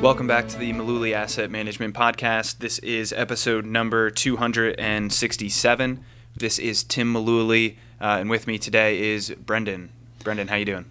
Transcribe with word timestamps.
Welcome 0.00 0.26
back 0.26 0.48
to 0.48 0.58
the 0.58 0.72
Mullooly 0.72 1.12
Asset 1.12 1.50
Management 1.50 1.94
Podcast. 1.94 2.58
This 2.58 2.78
is 2.78 3.12
episode 3.12 3.66
number 3.66 4.10
267. 4.10 6.04
This 6.36 6.58
is 6.58 6.82
Tim 6.84 7.12
Mullooly, 7.12 7.76
uh, 8.00 8.16
and 8.20 8.30
with 8.30 8.46
me 8.46 8.56
today 8.58 8.98
is 9.12 9.28
Brendan. 9.30 9.90
Brendan, 10.24 10.48
how 10.48 10.56
you 10.56 10.64
doing? 10.64 10.86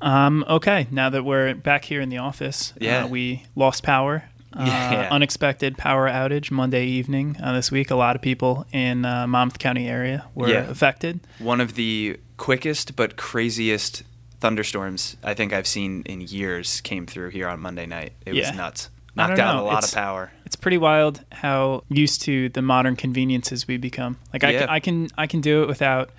Um, 0.00 0.44
okay, 0.48 0.86
now 0.92 1.10
that 1.10 1.24
we're 1.24 1.54
back 1.54 1.84
here 1.86 2.00
in 2.00 2.08
the 2.08 2.18
office, 2.18 2.72
Yeah. 2.80 3.04
uh, 3.04 3.08
we 3.08 3.44
lost 3.56 3.82
power. 3.82 4.24
Uh, 4.54 4.66
Yeah. 4.66 5.08
Unexpected 5.10 5.78
power 5.78 6.06
outage 6.10 6.50
Monday 6.50 6.84
evening 6.84 7.38
uh, 7.42 7.54
this 7.54 7.72
week. 7.72 7.90
A 7.90 7.94
lot 7.94 8.16
of 8.16 8.20
people 8.22 8.66
in 8.70 9.06
uh, 9.06 9.26
Monmouth 9.26 9.58
County 9.58 9.88
area 9.88 10.26
were 10.34 10.46
Yeah. 10.46 10.68
affected. 10.68 11.20
One 11.38 11.58
of 11.58 11.74
the 11.74 12.18
quickest 12.36 12.94
but 12.94 13.16
craziest 13.16 14.02
thunderstorms 14.42 15.16
I 15.22 15.34
think 15.34 15.52
I've 15.52 15.66
seen 15.66 16.02
in 16.04 16.20
years 16.20 16.80
came 16.82 17.06
through 17.06 17.30
here 17.30 17.48
on 17.48 17.60
Monday 17.60 17.86
night. 17.86 18.12
It 18.26 18.34
Yeah. 18.34 18.48
was 18.50 18.56
nuts. 18.56 18.90
Knocked 19.14 19.38
out 19.38 19.56
a 19.56 19.62
lot 19.62 19.78
it's- 19.78 19.92
of 19.92 19.94
power. 19.96 20.32
It's 20.44 20.56
pretty 20.56 20.78
wild 20.78 21.24
how 21.32 21.84
used 21.88 22.22
to 22.22 22.48
the 22.50 22.60
modern 22.60 22.96
conveniences 22.96 23.66
we 23.68 23.76
become. 23.78 24.18
Like 24.32 24.42
I, 24.44 24.50
Yeah. 24.50 24.58
can, 24.60 24.68
I 24.68 24.80
can 24.80 25.08
I 25.16 25.26
can 25.26 25.40
do 25.40 25.62
it 25.62 25.68
without 25.68 26.10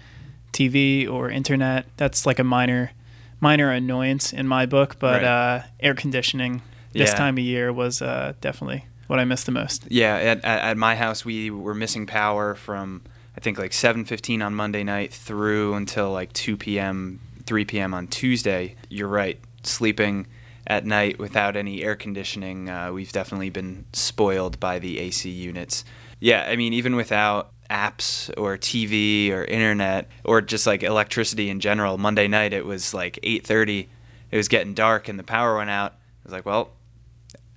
TV 0.54 1.08
or 1.08 1.30
internet. 1.30 1.86
That's 1.98 2.26
like 2.26 2.40
a 2.40 2.44
minor 2.44 2.92
minor 3.40 3.70
annoyance 3.72 4.32
in 4.32 4.48
my 4.48 4.66
book, 4.66 4.96
but 5.00 5.22
Right. 5.22 5.24
uh, 5.26 5.62
air 5.82 5.94
conditioning 5.94 6.62
this 6.94 7.10
Yeah. 7.10 7.16
time 7.18 7.38
of 7.38 7.44
year 7.44 7.74
was 7.74 8.02
uh, 8.02 8.34
definitely 8.40 8.86
what 9.08 9.20
I 9.20 9.26
missed 9.26 9.46
the 9.48 9.52
most. 9.52 9.84
Yeah, 9.90 10.16
at, 10.16 10.46
at, 10.46 10.60
at 10.72 10.78
my 10.78 10.96
house 10.96 11.26
we 11.26 11.50
were 11.50 11.74
missing 11.76 12.06
power 12.06 12.56
from 12.56 13.02
I 13.36 13.42
think 13.42 13.58
like 13.60 13.72
7:15 13.74 14.42
on 14.46 14.54
Monday 14.56 14.84
night 14.84 15.12
through 15.12 15.74
until 15.74 16.12
like 16.12 16.32
2 16.34 16.56
p.m., 16.56 17.20
3 17.46 17.66
p.m. 17.66 17.94
on 17.94 18.08
Tuesday. 18.08 18.76
You're 18.90 19.08
right, 19.08 19.40
sleeping 19.64 20.28
at 20.66 20.86
night 20.86 21.20
without 21.20 21.56
any 21.56 21.84
air 21.84 21.96
conditioning, 21.96 22.70
uh, 22.70 22.92
we've 22.92 23.12
definitely 23.12 23.50
been 23.50 23.86
spoiled 23.94 24.60
by 24.60 24.80
the 24.80 25.00
AC 25.00 25.30
units. 25.30 25.84
Yeah, 26.20 26.46
I 26.48 26.56
mean 26.56 26.74
even 26.74 26.96
without 26.96 27.52
apps 27.70 28.32
or 28.38 28.58
TV 28.58 29.32
or 29.32 29.44
internet 29.44 30.10
or 30.24 30.42
just 30.42 30.66
like 30.66 30.84
electricity 30.84 31.50
in 31.50 31.60
general, 31.60 31.98
Monday 31.98 32.28
night 32.28 32.54
it 32.54 32.66
was 32.66 32.94
like 32.94 33.20
8:30. 33.24 33.90
It 34.32 34.38
was 34.38 34.48
getting 34.48 34.74
dark 34.74 35.08
and 35.08 35.20
the 35.20 35.24
power 35.24 35.58
went 35.58 35.70
out. 35.70 35.94
I 35.94 36.24
was 36.26 36.34
like, 36.34 36.46
well, 36.46 36.72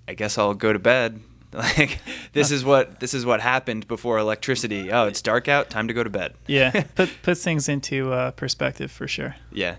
I 0.09 0.15
guess 0.15 0.37
I'll 0.37 0.55
go 0.55 0.73
to 0.73 0.79
bed. 0.79 1.21
Like 1.79 2.01
this 2.35 2.51
is 2.51 2.67
what 2.67 3.01
this 3.01 3.15
is 3.15 3.25
what 3.25 3.41
happened 3.41 3.89
before 3.89 4.19
electricity. 4.19 4.93
Oh, 4.93 5.07
it's 5.07 5.23
dark 5.23 5.49
out. 5.49 5.71
Time 5.71 5.89
to 5.89 5.95
go 5.95 6.05
to 6.05 6.11
bed. 6.11 6.35
Yeah, 6.47 6.71
put, 6.95 7.11
puts 7.23 7.43
things 7.43 7.67
into 7.67 8.13
uh, 8.13 8.33
perspective 8.33 8.91
for 8.91 9.09
sure. 9.09 9.37
Yeah. 9.51 9.77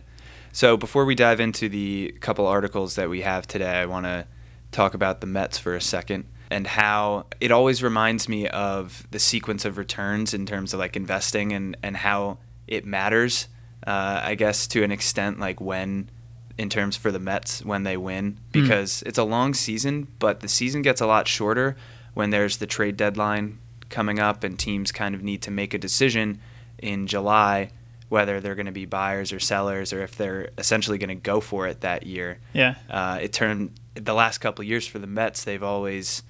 So 0.51 0.75
before 0.75 1.05
we 1.05 1.13
dive 1.13 1.39
into 1.39 1.69
the 1.69 2.15
couple 2.19 2.47
articles 2.47 2.95
that 2.95 3.11
we 3.11 3.21
have 3.21 3.45
today, 3.45 3.79
I 3.79 3.85
want 3.85 4.07
to 4.07 4.25
talk 4.71 4.95
about 4.95 5.21
the 5.21 5.27
Mets 5.27 5.59
for 5.59 5.75
a 5.75 5.81
second 5.81 6.25
and 6.49 6.65
how 6.65 7.27
it 7.39 7.51
always 7.51 7.83
reminds 7.83 8.27
me 8.27 8.47
of 8.47 9.05
the 9.11 9.19
sequence 9.19 9.63
of 9.63 9.77
returns 9.77 10.33
in 10.33 10.47
terms 10.47 10.73
of 10.73 10.79
like 10.79 10.95
investing 10.95 11.53
and 11.53 11.77
and 11.83 11.95
how 11.95 12.39
it 12.67 12.87
matters. 12.87 13.47
Uh, 13.85 14.19
I 14.23 14.33
guess 14.33 14.65
to 14.67 14.83
an 14.83 14.91
extent, 14.91 15.39
like 15.39 15.61
when 15.61 16.09
in 16.57 16.69
terms 16.69 16.97
for 16.97 17.11
the 17.11 17.19
Mets 17.19 17.63
when 17.63 17.83
they 17.83 17.97
win 17.97 18.39
because 18.51 19.03
it's 19.05 19.17
a 19.17 19.23
long 19.23 19.53
season, 19.53 20.07
but 20.19 20.39
the 20.39 20.47
season 20.47 20.81
gets 20.81 21.01
a 21.01 21.05
lot 21.05 21.27
shorter 21.27 21.75
when 22.13 22.31
there's 22.31 22.57
the 22.57 22.65
trade 22.65 22.97
deadline 22.97 23.59
coming 23.89 24.19
up 24.19 24.43
and 24.43 24.57
teams 24.57 24.91
kind 24.91 25.13
of 25.13 25.21
need 25.21 25.41
to 25.43 25.51
make 25.51 25.73
a 25.73 25.77
decision 25.77 26.41
in 26.79 27.07
July 27.07 27.71
whether 28.09 28.39
they're 28.39 28.55
going 28.55 28.67
to 28.67 28.71
be 28.71 28.85
buyers 28.85 29.33
or 29.33 29.39
sellers 29.39 29.91
or 29.91 30.01
if 30.01 30.15
they're 30.15 30.49
essentially 30.57 30.97
going 30.97 31.09
to 31.09 31.15
go 31.15 31.41
for 31.41 31.67
it 31.67 31.81
that 31.81 32.05
year. 32.05 32.39
Yeah. 32.53 32.75
Uh, 32.89 33.19
it 33.21 33.33
turned 33.33 33.71
the 33.95 34.13
last 34.13 34.37
couple 34.37 34.63
of 34.63 34.67
years 34.67 34.87
for 34.87 34.99
the 34.99 35.07
Mets. 35.07 35.43
They've 35.43 35.63
always 35.63 36.23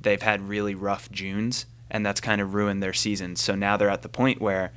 they've 0.00 0.20
had 0.20 0.48
really 0.48 0.74
rough 0.74 1.10
Junes, 1.10 1.66
and 1.90 2.04
that's 2.04 2.20
kind 2.20 2.40
of 2.40 2.54
ruined 2.54 2.82
their 2.82 2.92
season. 2.92 3.36
So 3.36 3.54
now 3.54 3.76
they're 3.76 3.88
at 3.88 4.02
the 4.02 4.08
point 4.08 4.40
where 4.40 4.72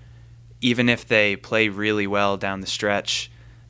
even 0.62 0.88
if 0.88 1.06
they 1.07 1.35
play 1.35 1.68
really 1.68 2.07
well 2.07 2.38
down 2.38 2.62
the 2.62 2.68
stretch, 2.68 3.30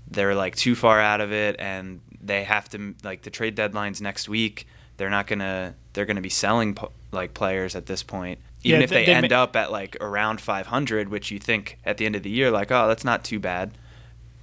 they're 0.10 0.36
like 0.36 0.56
too 0.56 0.76
far 0.76 1.00
out 1.00 1.22
of 1.22 1.32
it, 1.32 1.56
and 1.60 2.02
they 2.22 2.44
have 2.44 2.70
to 2.70 2.96
like 3.04 3.24
the 3.24 3.30
trade 3.30 3.56
deadline's 3.56 4.02
next 4.02 4.28
week. 4.30 4.68
They're 4.98 5.10
not 5.10 5.28
gonna 5.28 5.76
they're 5.94 6.06
gonna 6.06 6.22
be 6.22 6.30
selling 6.30 6.76
po- 6.76 6.92
like 7.12 7.34
players 7.34 7.76
at 7.76 7.86
this 7.86 8.04
point. 8.04 8.40
Even 8.64 8.80
Yeah, 8.80 8.84
if 8.86 8.90
they- 8.90 9.06
they, 9.06 9.14
end 9.14 9.30
ma- 9.30 9.44
up 9.44 9.56
at 9.56 9.72
like 9.72 9.96
around 10.02 10.42
500, 10.42 11.10
which 11.10 11.30
you 11.32 11.40
think 11.40 11.78
at 11.86 11.98
the 11.98 12.06
end 12.06 12.16
of 12.16 12.24
the 12.24 12.30
year, 12.30 12.50
like 12.52 12.72
oh 12.72 12.88
that's 12.88 13.04
not 13.06 13.24
too 13.24 13.40
bad, 13.40 13.72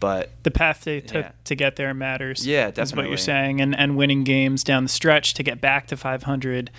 but 0.01 0.31
the 0.43 0.51
path 0.51 0.83
they 0.85 1.01
took 1.01 1.25
Yeah. 1.27 1.33
to 1.45 1.55
get 1.55 1.77
there 1.77 1.93
matters. 1.95 2.47
Yeah, 2.47 2.71
Is 2.77 2.95
what 2.95 3.09
you're 3.09 3.17
saying, 3.17 3.61
and 3.61 3.77
and 3.77 3.97
winning 3.97 4.25
games 4.25 4.63
down 4.65 4.85
the 4.85 4.89
stretch 4.89 5.35
to 5.35 5.43
get 5.43 5.61
back 5.61 5.87
to 5.89 5.97
500 5.97 6.71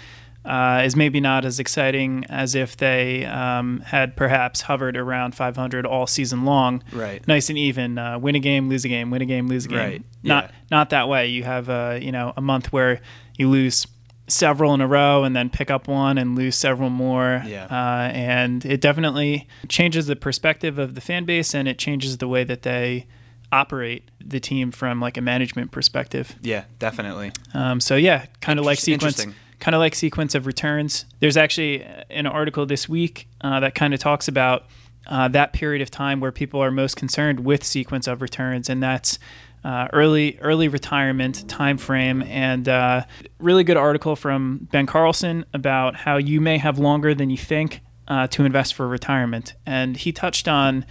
uh, 0.46 0.82
is 0.86 0.96
maybe 0.96 1.20
not 1.20 1.46
as 1.46 1.60
exciting 1.60 2.26
as 2.30 2.56
if 2.56 2.76
they 2.78 3.26
um, 3.26 3.80
had 3.82 4.16
perhaps 4.16 4.62
hovered 4.62 4.98
around 4.98 5.36
500 5.36 5.86
all 5.86 6.06
season 6.08 6.44
long. 6.46 6.84
Right. 6.92 7.26
Nice 7.28 7.50
and 7.50 7.58
even. 7.58 7.98
Uh, 7.98 8.20
win 8.20 8.36
a 8.36 8.40
game, 8.40 8.70
lose 8.70 8.84
a 8.86 8.90
game. 8.90 9.10
Win 9.10 9.22
a 9.22 9.26
game, 9.26 9.48
lose 9.48 9.66
a 9.66 9.70
game. 9.70 9.78
Right, 9.80 10.04
Not 10.22 10.46
yeah. 10.46 10.52
not 10.72 10.90
that 10.90 11.08
way. 11.08 11.28
You 11.28 11.44
have 11.44 11.70
uh, 11.70 11.98
you 12.02 12.12
know 12.12 12.34
a 12.36 12.42
month 12.42 12.74
where 12.74 13.02
you 13.38 13.50
lose 13.50 13.88
several 14.28 14.74
in 14.74 14.82
a 14.82 14.88
row 14.88 15.24
and 15.24 15.36
then 15.36 15.50
pick 15.50 15.70
up 15.70 15.88
one 15.88 16.18
and 16.18 16.36
lose 16.36 16.56
several 16.56 16.90
more. 16.90 17.44
Yeah. 17.46 17.66
Uh, 17.66 18.10
and 18.14 18.66
it 18.66 18.80
definitely 18.82 19.48
changes 19.68 20.08
the 20.08 20.16
perspective 20.16 20.80
of 20.80 20.96
the 20.96 21.02
fan 21.02 21.26
base 21.26 21.54
and 21.54 21.68
it 21.68 21.78
changes 21.78 22.18
the 22.20 22.28
way 22.28 22.44
that 22.46 22.62
they 22.62 23.06
operate 23.52 24.10
the 24.24 24.40
team 24.40 24.72
from 24.72 25.00
like 25.00 25.18
a 25.18 25.22
management 25.22 25.72
perspective. 25.72 26.36
yeah, 26.42 26.64
definitely. 26.80 27.32
Um, 27.54 27.80
so 27.80 27.96
yeah, 27.96 28.26
kind 28.42 28.60
of 28.60 28.66
like 28.66 28.80
sequence, 28.80 29.20
interesting. 29.20 29.36
Kind 29.64 29.76
of 29.76 29.80
like 29.80 29.96
sequence 29.96 30.36
of 30.36 30.46
returns. 30.46 31.06
There's 31.22 31.38
actually 31.38 31.84
an 32.10 32.28
article 32.28 32.66
this 32.66 32.90
week 32.90 33.30
uh, 33.40 33.62
that 33.62 33.76
kind 33.76 33.94
of 33.94 34.00
talks 34.02 34.28
about 34.28 34.66
uh, 35.08 35.30
that 35.30 35.54
period 35.54 35.82
of 35.82 35.90
time 35.90 36.20
where 36.20 36.34
people 36.34 36.62
are 36.62 36.70
most 36.70 36.98
concerned 36.98 37.40
with 37.46 37.64
sequence 37.64 38.06
of 38.06 38.22
returns, 38.22 38.70
and 38.70 38.84
that's 38.84 39.20
uh, 39.64 39.88
early 39.94 40.38
early 40.42 40.68
retirement 40.68 41.48
time 41.48 41.78
frame. 41.78 42.24
And 42.24 42.68
uh, 42.68 43.06
really 43.40 43.64
good 43.64 43.78
article 43.78 44.18
from 44.18 44.68
Ben 44.70 44.86
Carlson 44.86 45.46
about 45.54 45.96
how 45.96 46.18
you 46.18 46.42
may 46.42 46.58
have 46.58 46.78
longer 46.78 47.16
than 47.16 47.30
you 47.30 47.38
think 47.38 47.80
uh, 48.10 48.28
to 48.28 48.44
invest 48.44 48.74
for 48.74 48.86
retirement, 48.86 49.54
and 49.66 49.96
he 49.96 50.12
touched 50.12 50.50
on 50.50 50.86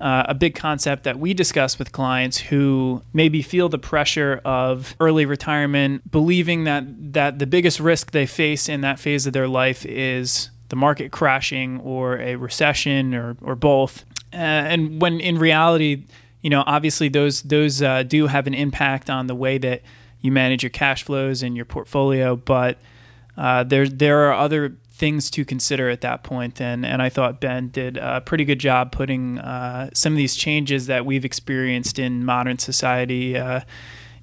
uh, 0.00 0.24
a 0.28 0.34
big 0.34 0.54
concept 0.54 1.04
that 1.04 1.18
we 1.18 1.32
discuss 1.32 1.78
with 1.78 1.92
clients 1.92 2.38
who 2.38 3.02
maybe 3.12 3.40
feel 3.42 3.68
the 3.68 3.78
pressure 3.78 4.40
of 4.44 4.94
early 5.00 5.24
retirement, 5.24 6.10
believing 6.10 6.64
that 6.64 6.84
that 7.14 7.38
the 7.38 7.46
biggest 7.46 7.80
risk 7.80 8.10
they 8.10 8.26
face 8.26 8.68
in 8.68 8.82
that 8.82 8.98
phase 8.98 9.26
of 9.26 9.32
their 9.32 9.48
life 9.48 9.86
is 9.86 10.50
the 10.68 10.76
market 10.76 11.12
crashing 11.12 11.80
or 11.80 12.18
a 12.18 12.36
recession 12.36 13.14
or 13.14 13.36
or 13.40 13.54
both. 13.54 14.04
Uh, 14.32 14.36
and 14.36 15.00
when 15.00 15.18
in 15.18 15.38
reality, 15.38 16.04
you 16.42 16.50
know, 16.50 16.62
obviously 16.66 17.08
those 17.08 17.42
those 17.42 17.80
uh, 17.80 18.02
do 18.02 18.26
have 18.26 18.46
an 18.46 18.54
impact 18.54 19.08
on 19.08 19.28
the 19.28 19.34
way 19.34 19.56
that 19.56 19.82
you 20.20 20.30
manage 20.30 20.62
your 20.62 20.70
cash 20.70 21.04
flows 21.04 21.42
and 21.42 21.56
your 21.56 21.64
portfolio, 21.64 22.36
but 22.36 22.78
uh, 23.38 23.64
there 23.64 23.88
there 23.88 24.28
are 24.28 24.34
other 24.34 24.76
things 24.96 25.30
to 25.30 25.44
consider 25.44 25.90
at 25.90 26.00
that 26.00 26.22
point, 26.22 26.60
and 26.60 26.84
and 26.84 27.02
I 27.02 27.08
thought 27.08 27.40
Ben 27.40 27.68
did 27.68 27.96
a 27.96 28.20
pretty 28.20 28.44
good 28.44 28.58
job 28.58 28.92
putting 28.92 29.38
uh, 29.38 29.90
some 29.94 30.12
of 30.12 30.16
these 30.16 30.34
changes 30.34 30.86
that 30.86 31.04
we've 31.04 31.24
experienced 31.24 31.98
in 31.98 32.24
modern 32.24 32.58
society 32.58 33.36
uh, 33.36 33.60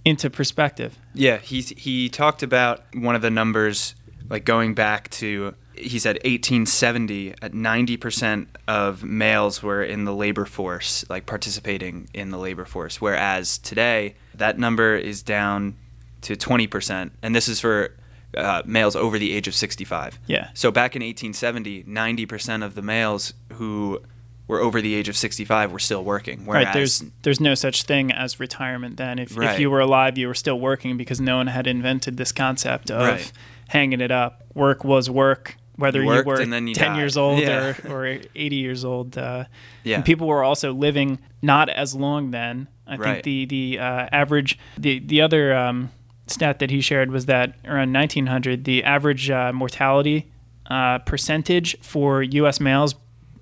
into 0.04 0.30
perspective. 0.30 0.98
Yeah, 1.14 1.38
he 1.38 1.62
he 1.62 2.10
talked 2.10 2.44
about 2.44 2.84
one 2.94 3.16
of 3.16 3.22
the 3.22 3.30
numbers 3.30 3.96
like 4.30 4.46
going 4.46 4.74
back 4.74 5.10
to 5.12 5.54
he 5.76 5.98
said 6.00 6.18
1870 6.18 7.32
at 7.42 7.52
90% 7.52 8.46
of 8.68 9.04
males 9.04 9.64
were 9.64 9.84
in 9.84 10.06
the 10.06 10.14
labor 10.14 10.46
force 10.46 11.04
like 11.10 11.26
participating 11.26 12.08
in 12.14 12.30
the 12.30 12.38
labor 12.38 12.64
force 12.64 13.02
whereas 13.02 13.58
today 13.58 14.16
that 14.36 14.60
number 14.60 14.96
is 14.96 15.24
down 15.24 15.76
to 16.22 16.36
20% 16.36 17.12
and 17.22 17.36
this 17.36 17.48
is 17.48 17.60
for 17.60 17.92
uh, 18.38 18.62
males 18.66 18.96
over 18.96 19.20
the 19.20 19.32
age 19.34 19.48
of 19.48 19.54
65 19.56 20.20
Yeah. 20.28 20.50
so 20.54 20.72
back 20.72 20.96
in 20.96 21.02
1870 21.02 21.84
90% 21.84 22.64
of 22.64 22.76
the 22.76 22.82
males 22.82 23.34
who 23.54 24.02
were 24.48 24.60
over 24.60 24.82
the 24.82 24.94
age 24.96 25.08
of 25.08 25.16
65 25.16 25.72
were 25.72 25.80
still 25.80 26.04
working 26.04 26.46
whereas 26.46 26.66
right. 26.66 26.74
There's 26.74 27.04
there's 27.22 27.40
no 27.40 27.56
such 27.56 27.84
thing 27.84 28.12
as 28.12 28.40
retirement. 28.40 28.98
Then, 28.98 29.18
if 29.20 29.38
Right. 29.38 29.54
if 29.54 29.60
you 29.60 29.72
were 29.72 29.80
alive, 29.80 30.18
you 30.18 30.28
were 30.28 30.34
still 30.34 30.60
working 30.60 30.98
because 30.98 31.22
no 31.22 31.38
one 31.38 31.48
had 31.48 31.66
invented 31.66 32.18
this 32.18 32.32
concept 32.34 32.92
of 32.92 33.02
Right. 33.08 33.32
hanging 33.70 34.02
it 34.02 34.12
up. 34.12 34.44
Work 34.54 34.84
was 34.84 35.10
work. 35.10 35.56
Whether 35.78 36.04
You 36.04 36.14
you, 36.14 36.24
were 36.24 36.40
you 36.42 36.46
10 36.52 36.74
died. 36.74 36.98
years 36.98 37.16
old 37.18 37.40
Yeah. 37.40 37.74
or, 37.88 37.92
or 38.06 38.06
80 38.36 38.56
years 38.58 38.84
old. 38.86 39.18
Uh, 39.18 39.46
Yeah. 39.84 39.96
And 39.96 40.06
people 40.06 40.28
were 40.28 40.44
also 40.44 40.72
living 40.74 41.20
not 41.42 41.70
as 41.70 41.96
long 41.96 42.30
then. 42.32 42.68
I 42.86 42.98
Right. 42.98 43.24
think 43.24 43.24
the, 43.24 43.46
the 43.46 43.80
uh, 43.80 44.08
average, 44.12 44.60
the, 44.78 45.00
the 45.00 45.22
other 45.22 45.56
um, 45.56 45.90
stat 46.28 46.60
that 46.60 46.70
he 46.70 46.82
shared 46.82 47.12
was 47.12 47.26
that 47.26 47.56
around 47.66 47.94
1900, 47.94 48.64
the 48.64 48.84
average 48.84 49.30
uh, 49.30 49.52
mortality 49.54 50.32
uh, 50.68 51.00
percentage 51.00 51.78
for 51.82 52.24
U.S. 52.24 52.60
males 52.60 52.96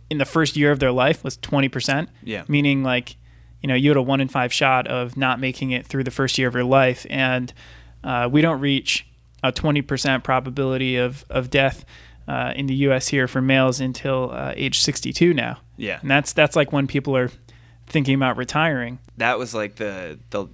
in 0.10 0.18
the 0.18 0.26
first 0.26 0.58
year 0.58 0.72
of 0.72 0.80
their 0.80 0.92
life 0.92 1.24
was 1.24 1.38
20%. 1.38 2.08
Yeah. 2.24 2.44
Meaning, 2.48 2.84
like, 2.84 3.16
you 3.62 3.68
know, 3.68 3.76
you 3.76 3.90
had 3.90 3.98
a 3.98 4.02
one 4.02 4.20
in 4.20 4.28
five 4.28 4.52
shot 4.52 4.88
of 4.88 5.16
not 5.16 5.40
making 5.40 5.72
it 5.72 5.86
through 5.86 6.04
the 6.04 6.12
first 6.12 6.38
year 6.38 6.48
of 6.48 6.54
your 6.54 6.64
life. 6.64 7.06
And 7.10 7.54
uh, 8.04 8.28
we 8.32 8.42
don't 8.42 8.60
reach 8.60 9.08
a 9.44 9.52
20% 9.52 10.24
probability 10.24 10.98
of, 10.98 11.26
of 11.30 11.50
death 11.50 11.86
uh, 12.28 12.54
in 12.56 12.68
the 12.68 12.76
U.S. 12.76 13.08
here 13.08 13.28
for 13.28 13.42
males 13.42 13.80
until 13.80 14.32
uh, 14.32 14.54
age 14.56 14.80
62 14.80 15.34
now. 15.34 15.60
Yeah. 15.78 16.00
And 16.02 16.10
that's 16.10 16.34
that's 16.34 16.56
like 16.56 16.72
when 16.72 16.88
people 16.88 17.16
are 17.18 17.32
thinking 17.88 18.16
about 18.16 18.38
retiring. 18.38 19.00
That 19.18 19.40
was 19.40 19.54
like 19.54 19.76
the 19.76 20.20
the 20.30 20.48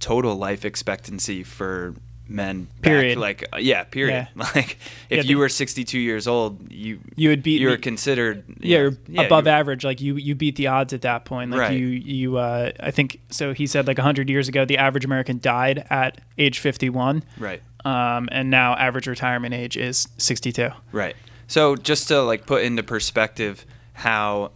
total 0.00 0.34
life 0.36 0.64
expectancy 0.64 1.42
for 1.44 1.94
men. 2.28 2.64
back, 2.64 2.82
Period. 2.82 3.18
like 3.18 3.44
uh, 3.52 3.58
yeah. 3.58 3.84
Period. 3.84 4.28
Like 4.36 4.78
if 5.08 5.18
Yeah, 5.18 5.22
you 5.22 5.36
the- 5.36 5.40
were 5.40 5.48
62 5.48 5.98
years 5.98 6.26
old, 6.28 6.70
you 6.72 7.00
You 7.16 7.28
would 7.30 7.42
beat 7.42 7.60
you 7.60 7.68
were 7.68 7.76
considered 7.76 8.44
yeah, 8.60 8.78
you 8.78 8.82
you're 8.82 8.90
know, 9.08 9.24
above 9.24 9.46
you- 9.46 9.52
average. 9.52 9.84
Like 9.84 10.00
you, 10.00 10.16
you 10.16 10.34
beat 10.34 10.56
the 10.56 10.68
odds 10.68 10.92
at 10.92 11.02
that 11.02 11.24
point. 11.24 11.50
Like 11.50 11.60
Right. 11.60 11.78
you, 11.78 11.86
you. 11.86 12.36
Uh, 12.38 12.72
I 12.80 12.90
think 12.90 13.20
so. 13.30 13.52
He 13.52 13.66
said 13.66 13.86
like 13.86 13.98
hundred 13.98 14.28
years 14.30 14.48
ago, 14.48 14.64
the 14.64 14.78
average 14.78 15.04
American 15.04 15.38
died 15.40 15.84
at 15.90 16.20
age 16.38 16.58
fifty-one, 16.60 17.22
Right. 17.38 17.62
um, 17.84 18.28
and 18.32 18.48
now 18.50 18.74
average 18.74 19.06
retirement 19.08 19.52
age 19.54 19.76
is 19.76 20.06
sixty-two. 20.16 20.70
Right. 20.92 21.16
So 21.48 21.74
just 21.74 22.06
to 22.08 22.22
like 22.22 22.46
put 22.46 22.62
into 22.62 22.82
perspective 22.84 23.66
how 23.94 24.52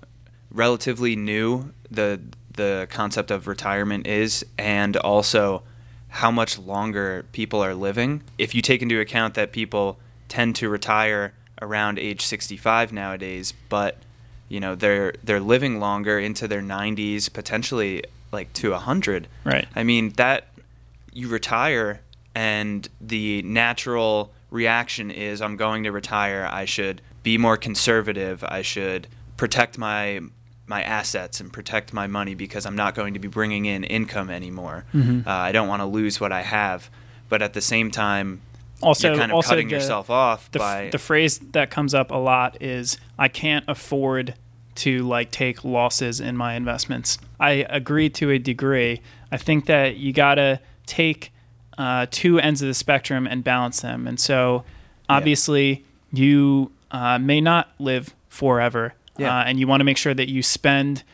relatively 0.50 1.16
new 1.16 1.72
the 1.90 2.20
the 2.54 2.86
concept 2.90 3.30
of 3.30 3.46
retirement 3.46 4.06
is 4.06 4.44
and 4.58 4.96
also 4.96 5.62
how 6.08 6.30
much 6.30 6.58
longer 6.58 7.24
people 7.32 7.62
are 7.62 7.74
living. 7.74 8.22
If 8.38 8.54
you 8.54 8.62
take 8.62 8.82
into 8.82 9.00
account 9.00 9.34
that 9.34 9.52
people 9.52 9.98
tend 10.28 10.56
to 10.56 10.68
retire 10.68 11.34
around 11.60 11.98
age 11.98 12.22
65 12.22 12.92
nowadays, 12.92 13.52
but 13.68 13.98
you 14.48 14.60
know, 14.60 14.74
they're 14.74 15.14
they're 15.24 15.40
living 15.40 15.80
longer 15.80 16.18
into 16.18 16.46
their 16.46 16.60
90s, 16.60 17.32
potentially 17.32 18.04
like 18.30 18.52
to 18.54 18.70
100. 18.72 19.26
Right. 19.44 19.66
I 19.74 19.82
mean, 19.82 20.10
that 20.10 20.48
you 21.12 21.28
retire 21.28 22.00
and 22.34 22.88
the 23.00 23.42
natural 23.42 24.32
reaction 24.50 25.10
is 25.10 25.40
I'm 25.40 25.56
going 25.56 25.84
to 25.84 25.92
retire. 25.92 26.48
I 26.50 26.64
should 26.64 27.00
be 27.22 27.38
more 27.38 27.56
conservative. 27.56 28.44
I 28.44 28.62
should 28.62 29.08
protect 29.36 29.78
my 29.78 30.20
my 30.66 30.82
assets 30.82 31.40
and 31.40 31.52
protect 31.52 31.92
my 31.92 32.06
money 32.06 32.34
because 32.34 32.64
I'm 32.66 32.76
not 32.76 32.94
going 32.94 33.14
to 33.14 33.20
be 33.20 33.28
bringing 33.28 33.66
in 33.66 33.84
income 33.84 34.30
anymore. 34.30 34.84
Mhm. 34.94 35.26
Uh, 35.26 35.30
I 35.30 35.52
don't 35.52 35.68
want 35.68 35.80
to 35.80 35.86
lose 35.86 36.20
what 36.20 36.32
I 36.32 36.42
have. 36.42 36.88
But 37.28 37.42
at 37.42 37.52
the 37.52 37.60
same 37.60 37.90
time, 37.90 38.40
Also, 38.82 39.08
you're 39.08 39.18
kind 39.18 39.30
of 39.30 39.36
also 39.36 39.50
cutting 39.50 39.68
the- 39.68 39.74
yourself 39.74 40.08
off 40.10 40.50
the, 40.52 40.58
by 40.58 40.88
the 40.90 40.98
phrase 40.98 41.38
that 41.52 41.70
comes 41.70 41.94
up 41.94 42.10
a 42.10 42.16
lot 42.16 42.56
is 42.62 42.98
I 43.18 43.28
can't 43.28 43.64
afford 43.68 44.34
to 44.76 45.02
like 45.04 45.30
take 45.30 45.64
losses 45.64 46.20
in 46.20 46.36
my 46.36 46.54
investments. 46.54 47.18
I 47.38 47.64
agree 47.70 48.08
to 48.10 48.30
a 48.30 48.38
degree. 48.38 49.00
I 49.30 49.36
think 49.36 49.66
that 49.66 49.96
you 49.96 50.12
got 50.12 50.34
to 50.36 50.60
take 50.86 51.32
uh, 51.78 52.06
two 52.10 52.38
ends 52.38 52.62
of 52.62 52.68
the 52.68 52.74
spectrum 52.74 53.26
and 53.26 53.42
balance 53.44 53.80
them. 53.80 54.06
And 54.06 54.18
so 54.20 54.64
obviously 55.08 55.84
you 56.12 56.72
uh, 56.90 57.18
may 57.18 57.40
not 57.40 57.68
live 57.78 58.14
forever. 58.28 58.94
Yeah. 59.16 59.38
Uh, 59.38 59.44
and 59.44 59.60
you 59.60 59.66
want 59.66 59.80
to 59.80 59.84
make 59.84 59.96
sure 59.96 60.14
that 60.14 60.28
you 60.28 60.42
spend 60.42 61.04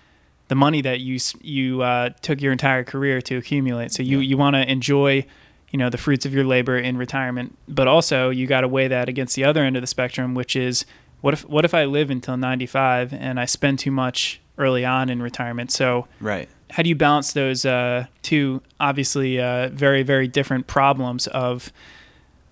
the 0.49 0.55
money 0.55 0.83
that 0.83 1.01
you 1.01 1.19
you 1.41 1.83
uh, 1.83 2.11
took 2.23 2.41
your 2.41 2.53
entire 2.53 2.83
career 2.85 3.21
to 3.23 3.37
accumulate. 3.37 3.93
So 3.93 4.03
you 4.03 4.19
Yeah. 4.19 4.29
you 4.29 4.37
want 4.37 4.57
to 4.57 4.71
enjoy, 4.71 5.27
you 5.71 5.79
know, 5.79 5.91
the 5.91 5.99
fruits 5.99 6.27
of 6.27 6.35
your 6.35 6.45
labor 6.45 6.77
in 6.77 6.97
retirement, 6.97 7.57
but 7.69 7.87
also 7.87 8.31
you 8.31 8.47
got 8.47 8.63
to 8.63 8.69
weigh 8.69 8.89
that 8.89 9.09
against 9.09 9.37
the 9.37 9.45
other 9.45 9.63
end 9.63 9.77
of 9.77 9.83
the 9.83 9.87
spectrum, 9.87 10.35
which 10.35 10.57
is 10.57 10.85
what 11.21 11.35
if 11.35 11.45
what 11.49 11.65
if 11.65 11.75
I 11.75 11.85
live 11.85 12.11
until 12.11 12.37
95 12.37 13.13
and 13.13 13.39
I 13.39 13.45
spend 13.45 13.79
too 13.79 13.91
much 13.91 14.41
early 14.59 14.85
on 14.85 15.09
in 15.09 15.23
retirement? 15.23 15.71
So 15.71 16.09
right. 16.21 16.49
how 16.71 16.83
do 16.83 16.89
you 16.89 16.97
balance 16.97 17.33
those 17.33 17.65
uh, 17.65 18.07
two 18.23 18.63
obviously 18.81 19.41
uh, 19.41 19.69
very 19.69 20.03
very 20.03 20.27
different 20.27 20.67
problems 20.67 21.27
of 21.29 21.73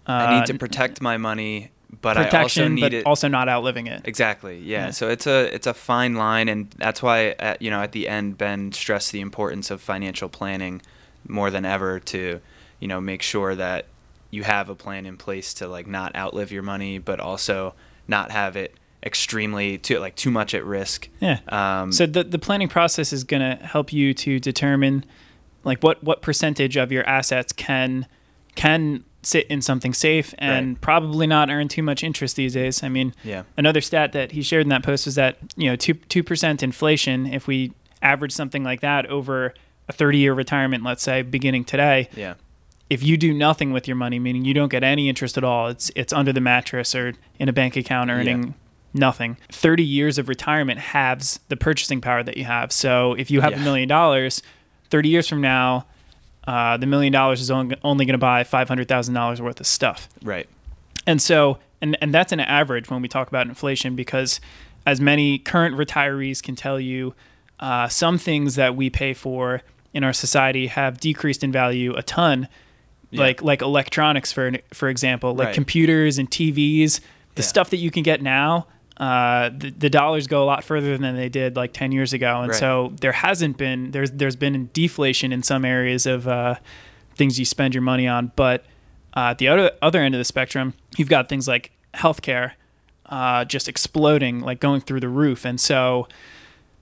uh, 0.07 0.13
I 0.13 0.39
need 0.39 0.47
to 0.47 0.55
protect 0.55 1.03
my 1.03 1.17
money, 1.19 1.71
but 2.01 2.17
I 2.17 2.25
also 2.25 2.31
protection, 2.31 2.75
need 2.75 2.81
but 2.83 2.95
it 2.95 3.07
also 3.07 3.29
not 3.29 3.49
outliving 3.49 3.87
it? 3.87 4.03
Exactly. 4.05 4.59
Yeah. 4.59 4.87
Yeah. 4.87 4.91
So 4.91 5.09
it's 5.09 5.27
a 5.27 5.55
it's 5.55 5.67
a 5.67 5.75
fine 5.75 6.15
line, 6.15 6.49
and 6.49 6.71
that's 6.73 7.03
why 7.03 7.31
at, 7.39 7.63
you 7.63 7.71
know 7.71 7.81
at 7.81 7.93
the 7.93 8.09
end 8.09 8.39
Ben 8.39 8.73
stressed 8.73 9.13
the 9.13 9.21
importance 9.21 9.71
of 9.71 9.81
financial 9.81 10.29
planning 10.29 10.83
more 11.27 11.51
than 11.51 11.65
ever 11.65 11.99
to 12.01 12.41
you 12.81 12.89
know 12.89 13.01
make 13.01 13.23
sure 13.23 13.55
that 13.55 13.87
you 14.31 14.45
have 14.45 14.69
a 14.69 14.75
plan 14.75 15.07
in 15.07 15.17
place 15.17 15.55
to 15.55 15.69
like 15.69 15.87
not 15.87 16.15
outlive 16.15 16.53
your 16.53 16.63
money, 16.63 16.99
but 16.99 17.21
also 17.21 17.75
not 18.07 18.31
have 18.31 18.57
it 18.57 18.75
extremely 19.03 19.79
too 19.79 19.99
like 19.99 20.17
too 20.17 20.31
much 20.31 20.55
at 20.55 20.65
risk. 20.65 21.09
Yeah. 21.21 21.39
Um, 21.49 21.93
So 21.93 22.05
the 22.07 22.25
the 22.25 22.39
planning 22.39 22.69
process 22.69 23.13
is 23.13 23.25
going 23.25 23.41
to 23.41 23.65
help 23.65 23.93
you 23.93 24.13
to 24.15 24.39
determine 24.39 25.05
like 25.65 25.83
what 25.83 26.03
what 26.05 26.21
percentage 26.21 26.77
of 26.77 26.93
your 26.93 27.07
assets 27.07 27.53
can 27.53 28.07
can 28.55 29.05
sit 29.29 29.47
in 29.49 29.61
something 29.61 29.93
safe 29.93 30.35
and 30.39 30.69
Right. 30.69 30.81
probably 30.81 31.27
not 31.27 31.51
earn 31.51 31.69
too 31.69 31.83
much 31.83 32.03
interest 32.03 32.37
these 32.37 32.55
days. 32.55 32.83
I 32.83 32.89
mean, 32.89 33.13
yeah. 33.23 33.43
another 33.57 33.81
stat 33.81 34.13
that 34.13 34.33
he 34.33 34.43
shared 34.43 34.63
in 34.63 34.69
that 34.71 34.83
post 34.83 35.05
was 35.07 35.15
that, 35.17 35.37
you 35.57 35.69
know, 35.69 35.77
2 35.77 35.95
2% 35.95 36.63
inflation 36.63 37.27
if 37.27 37.47
we 37.47 37.73
average 38.03 38.33
something 38.33 38.65
like 38.65 38.81
that 38.81 39.05
over 39.07 39.53
a 39.89 39.93
30-year 39.93 40.33
retirement, 40.35 40.83
let's 40.85 41.03
say, 41.03 41.23
beginning 41.23 41.65
today, 41.65 42.09
Yeah. 42.17 42.35
if 42.91 43.03
you 43.03 43.17
do 43.17 43.33
nothing 43.35 43.73
with 43.73 43.87
your 43.89 43.97
money, 43.97 44.19
meaning 44.19 44.45
you 44.45 44.55
don't 44.55 44.71
get 44.71 44.83
any 44.83 45.09
interest 45.09 45.37
at 45.37 45.45
all, 45.45 45.69
it's 45.69 45.91
it's 45.95 46.13
under 46.13 46.33
the 46.33 46.41
mattress 46.41 46.95
or 46.95 47.13
in 47.39 47.49
a 47.49 47.53
bank 47.53 47.77
account 47.77 48.11
earning 48.11 48.55
nothing. 48.95 49.37
30 49.53 49.83
years 49.85 50.17
of 50.19 50.29
retirement 50.29 50.79
halves 50.81 51.41
the 51.49 51.57
purchasing 51.57 52.01
power 52.01 52.23
that 52.23 52.37
you 52.39 52.45
have. 52.45 52.73
So 52.73 53.13
if 53.15 53.31
you 53.31 53.43
have 53.43 53.53
a 53.53 53.57
Yeah. 53.57 53.65
million 53.65 53.89
dollars, 53.89 54.43
30 54.91 55.09
years 55.11 55.29
from 55.29 55.43
now, 55.43 55.85
uh, 56.49 56.77
the 56.79 56.87
million 56.87 57.13
dollars 57.13 57.41
is 57.41 57.51
only, 57.51 57.77
only 57.85 58.05
going 58.07 58.15
to 58.15 58.19
buy 58.19 58.43
$500,000 58.43 59.41
worth 59.41 59.61
of 59.61 59.67
stuff. 59.67 60.09
Right. 60.23 60.49
And 61.07 61.21
so, 61.21 61.59
and, 61.83 61.97
and 62.01 62.13
that's 62.15 62.33
an 62.33 62.41
average 62.41 62.89
when 62.91 63.03
we 63.03 63.09
talk 63.09 63.29
about 63.29 63.47
inflation 63.47 63.95
because, 63.95 64.41
as 64.87 65.01
many 65.01 65.39
current 65.39 65.77
retirees 65.77 66.43
can 66.43 66.57
tell 66.57 66.81
you, 66.81 67.15
uh, 67.61 67.89
some 67.89 68.17
things 68.17 68.55
that 68.55 68.75
we 68.77 68.89
pay 68.89 69.13
for 69.13 69.61
in 69.93 70.03
our 70.05 70.13
society 70.15 70.69
have 70.69 70.99
decreased 71.01 71.45
in 71.45 71.53
value 71.53 71.95
a 71.95 72.03
ton. 72.03 72.49
Yeah. 73.11 73.21
Like 73.23 73.43
like 73.43 73.61
electronics, 73.63 74.33
for 74.33 74.53
for 74.73 74.89
example, 74.89 75.35
like 75.35 75.47
Right. 75.47 75.55
computers 75.55 76.19
and 76.19 76.31
TVs, 76.31 77.01
the 77.35 77.43
Yeah. 77.43 77.47
stuff 77.49 77.71
that 77.71 77.79
you 77.79 77.91
can 77.91 78.03
get 78.03 78.23
now. 78.23 78.67
Uh, 78.99 79.51
the, 79.57 79.71
the 79.71 79.89
dollars 79.89 80.27
go 80.27 80.43
a 80.43 80.47
lot 80.47 80.65
further 80.65 80.99
than 80.99 81.15
they 81.15 81.29
did 81.29 81.55
like 81.55 81.73
10 81.73 81.93
years 81.93 82.13
ago 82.13 82.41
and 82.41 82.51
Right. 82.51 82.59
so 82.59 82.93
there 83.01 83.13
hasn't 83.13 83.57
been 83.57 83.93
there's 83.93 84.11
there's 84.11 84.35
been 84.35 84.71
deflation 84.73 85.33
in 85.33 85.45
some 85.45 85.65
areas 85.65 86.05
of 86.05 86.27
uh, 86.27 86.57
things 87.15 87.39
you 87.39 87.45
spend 87.45 87.75
your 87.77 87.83
money 87.83 88.09
on 88.09 88.33
but 88.35 88.65
uh, 89.17 89.31
at 89.31 89.39
the 89.39 89.47
other 89.47 89.71
other 89.83 90.01
end 90.01 90.15
of 90.17 90.19
the 90.19 90.25
spectrum, 90.25 90.75
you've 90.97 91.09
got 91.09 91.29
things 91.29 91.47
like 91.47 91.71
healthcare 91.95 92.53
uh, 93.07 93.45
just 93.45 93.69
exploding, 93.69 94.41
like 94.41 94.61
going 94.61 94.81
through 94.81 95.01
the 95.01 95.09
roof, 95.09 95.45
and 95.47 95.59
so 95.61 96.07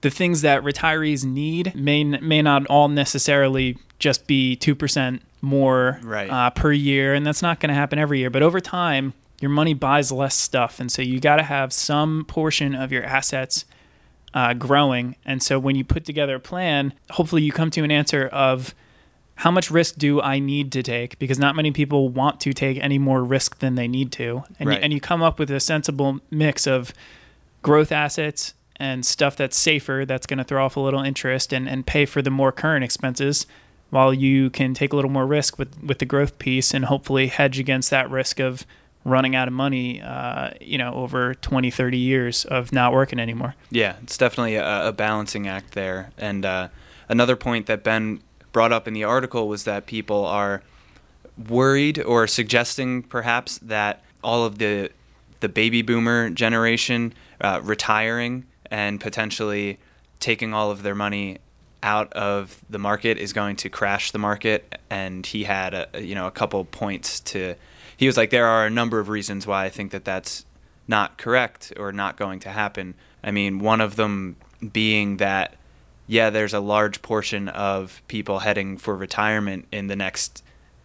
the 0.01 0.09
things 0.09 0.41
that 0.41 0.61
retirees 0.63 1.23
need 1.23 1.73
may 1.73 2.03
may 2.03 2.41
not 2.41 2.65
all 2.67 2.89
necessarily 2.89 3.77
just 3.99 4.27
be 4.27 4.55
two 4.55 4.75
percent 4.75 5.21
more 5.41 5.99
Right. 6.03 6.29
uh, 6.29 6.49
per 6.49 6.71
year, 6.73 7.13
and 7.13 7.25
that's 7.25 7.41
not 7.41 7.59
going 7.59 7.69
to 7.69 7.75
happen 7.75 7.97
every 7.97 8.19
year. 8.19 8.29
But 8.29 8.43
over 8.43 8.59
time, 8.59 9.13
your 9.39 9.51
money 9.51 9.73
buys 9.73 10.11
less 10.11 10.35
stuff, 10.35 10.79
and 10.79 10.91
so 10.91 11.01
you 11.01 11.19
got 11.19 11.35
to 11.37 11.43
have 11.43 11.71
some 11.71 12.25
portion 12.25 12.73
of 12.75 12.91
your 12.91 13.03
assets 13.03 13.65
uh, 14.33 14.53
growing. 14.53 15.15
And 15.25 15.41
so 15.41 15.59
when 15.59 15.75
you 15.75 15.83
put 15.83 16.05
together 16.05 16.35
a 16.35 16.39
plan, 16.39 16.93
hopefully 17.11 17.43
you 17.43 17.51
come 17.51 17.71
to 17.71 17.83
an 17.83 17.91
answer 17.91 18.27
of 18.27 18.73
how 19.35 19.51
much 19.51 19.69
risk 19.69 19.95
do 19.97 20.19
I 20.21 20.39
need 20.39 20.71
to 20.71 20.81
take? 20.81 21.19
Because 21.19 21.37
not 21.37 21.55
many 21.55 21.71
people 21.71 22.09
want 22.09 22.39
to 22.41 22.53
take 22.53 22.77
any 22.79 22.97
more 22.97 23.23
risk 23.23 23.59
than 23.59 23.75
they 23.75 23.87
need 23.87 24.11
to. 24.13 24.43
And, 24.59 24.69
Right. 24.69 24.79
you, 24.79 24.83
and 24.83 24.93
you 24.93 24.99
come 24.99 25.21
up 25.21 25.37
with 25.37 25.51
a 25.51 25.59
sensible 25.59 26.19
mix 26.31 26.65
of 26.65 26.91
growth 27.61 27.91
assets 27.91 28.55
and 28.77 29.05
stuff 29.05 29.35
that's 29.35 29.57
safer, 29.57 30.05
that's 30.07 30.25
going 30.25 30.37
to 30.39 30.43
throw 30.43 30.65
off 30.65 30.75
a 30.75 30.79
little 30.79 31.01
interest 31.01 31.53
and, 31.53 31.69
and 31.69 31.85
pay 31.85 32.05
for 32.05 32.21
the 32.23 32.31
more 32.31 32.51
current 32.51 32.83
expenses 32.83 33.45
while 33.89 34.13
you 34.13 34.49
can 34.49 34.73
take 34.73 34.91
a 34.91 34.95
little 34.95 35.11
more 35.11 35.25
risk 35.25 35.57
with, 35.57 35.81
with 35.83 35.99
the 35.99 36.05
growth 36.05 36.37
piece 36.39 36.73
and 36.73 36.85
hopefully 36.85 37.27
hedge 37.27 37.59
against 37.59 37.89
that 37.89 38.09
risk 38.09 38.39
of 38.39 38.65
running 39.07 39.35
out 39.35 39.47
of 39.47 39.53
money, 39.53 40.01
uh, 40.01 40.51
you 40.59 40.77
know, 40.77 40.93
over 40.93 41.33
20, 41.33 41.71
30 41.71 41.97
years 41.97 42.45
of 42.45 42.73
not 42.73 42.91
working 42.91 43.19
anymore. 43.19 43.55
Yeah, 43.71 43.95
it's 44.03 44.17
definitely 44.17 44.55
a, 44.55 44.89
a 44.89 44.91
balancing 44.91 45.47
act 45.47 45.71
there. 45.71 46.11
And 46.17 46.45
uh, 46.45 46.67
another 47.07 47.35
point 47.35 47.67
that 47.67 47.83
Ben 47.83 48.21
brought 48.51 48.73
up 48.73 48.87
in 48.87 48.93
the 48.93 49.05
article 49.05 49.47
was 49.47 49.63
that 49.63 49.85
people 49.85 50.25
are 50.25 50.61
worried 51.47 51.99
or 51.99 52.27
suggesting 52.27 53.01
perhaps 53.01 53.59
that 53.59 54.03
all 54.23 54.43
of 54.43 54.57
the 54.57 54.89
the 55.39 55.47
baby 55.47 55.83
boomer 55.83 56.31
generation 56.31 57.13
uh, 57.41 57.61
retiring 57.63 58.43
and 58.71 58.99
potentially 58.99 59.77
taking 60.19 60.51
all 60.51 60.71
of 60.71 60.81
their 60.81 60.95
money 60.95 61.37
out 61.83 62.11
of 62.13 62.59
the 62.67 62.79
market 62.79 63.19
is 63.19 63.33
going 63.33 63.55
to 63.55 63.69
crash 63.69 64.09
the 64.09 64.17
market 64.17 64.79
and 64.89 65.27
he 65.27 65.43
had 65.43 65.75
a 65.75 65.87
you 66.01 66.15
know 66.15 66.25
a 66.25 66.31
couple 66.31 66.65
points 66.65 67.19
to 67.19 67.53
he 67.97 68.05
was 68.07 68.15
like 68.15 68.29
there 68.29 68.45
are 68.45 68.65
a 68.65 68.69
number 68.69 68.99
of 68.99 69.09
reasons 69.09 69.45
why 69.45 69.65
I 69.65 69.69
think 69.69 69.91
that 69.91 70.05
that's 70.05 70.45
not 70.87 71.17
correct 71.17 71.73
or 71.77 71.91
not 71.91 72.15
going 72.15 72.39
to 72.41 72.49
happen. 72.49 72.95
I 73.23 73.31
mean, 73.31 73.59
one 73.59 73.81
of 73.81 73.95
them 73.95 74.37
being 74.71 75.17
that 75.17 75.55
yeah, 76.07 76.29
there's 76.29 76.53
a 76.53 76.61
large 76.61 77.01
portion 77.01 77.49
of 77.49 78.01
people 78.07 78.39
heading 78.39 78.77
for 78.77 78.95
retirement 78.95 79.67
in 79.73 79.87
the 79.87 79.95
next 79.95 80.41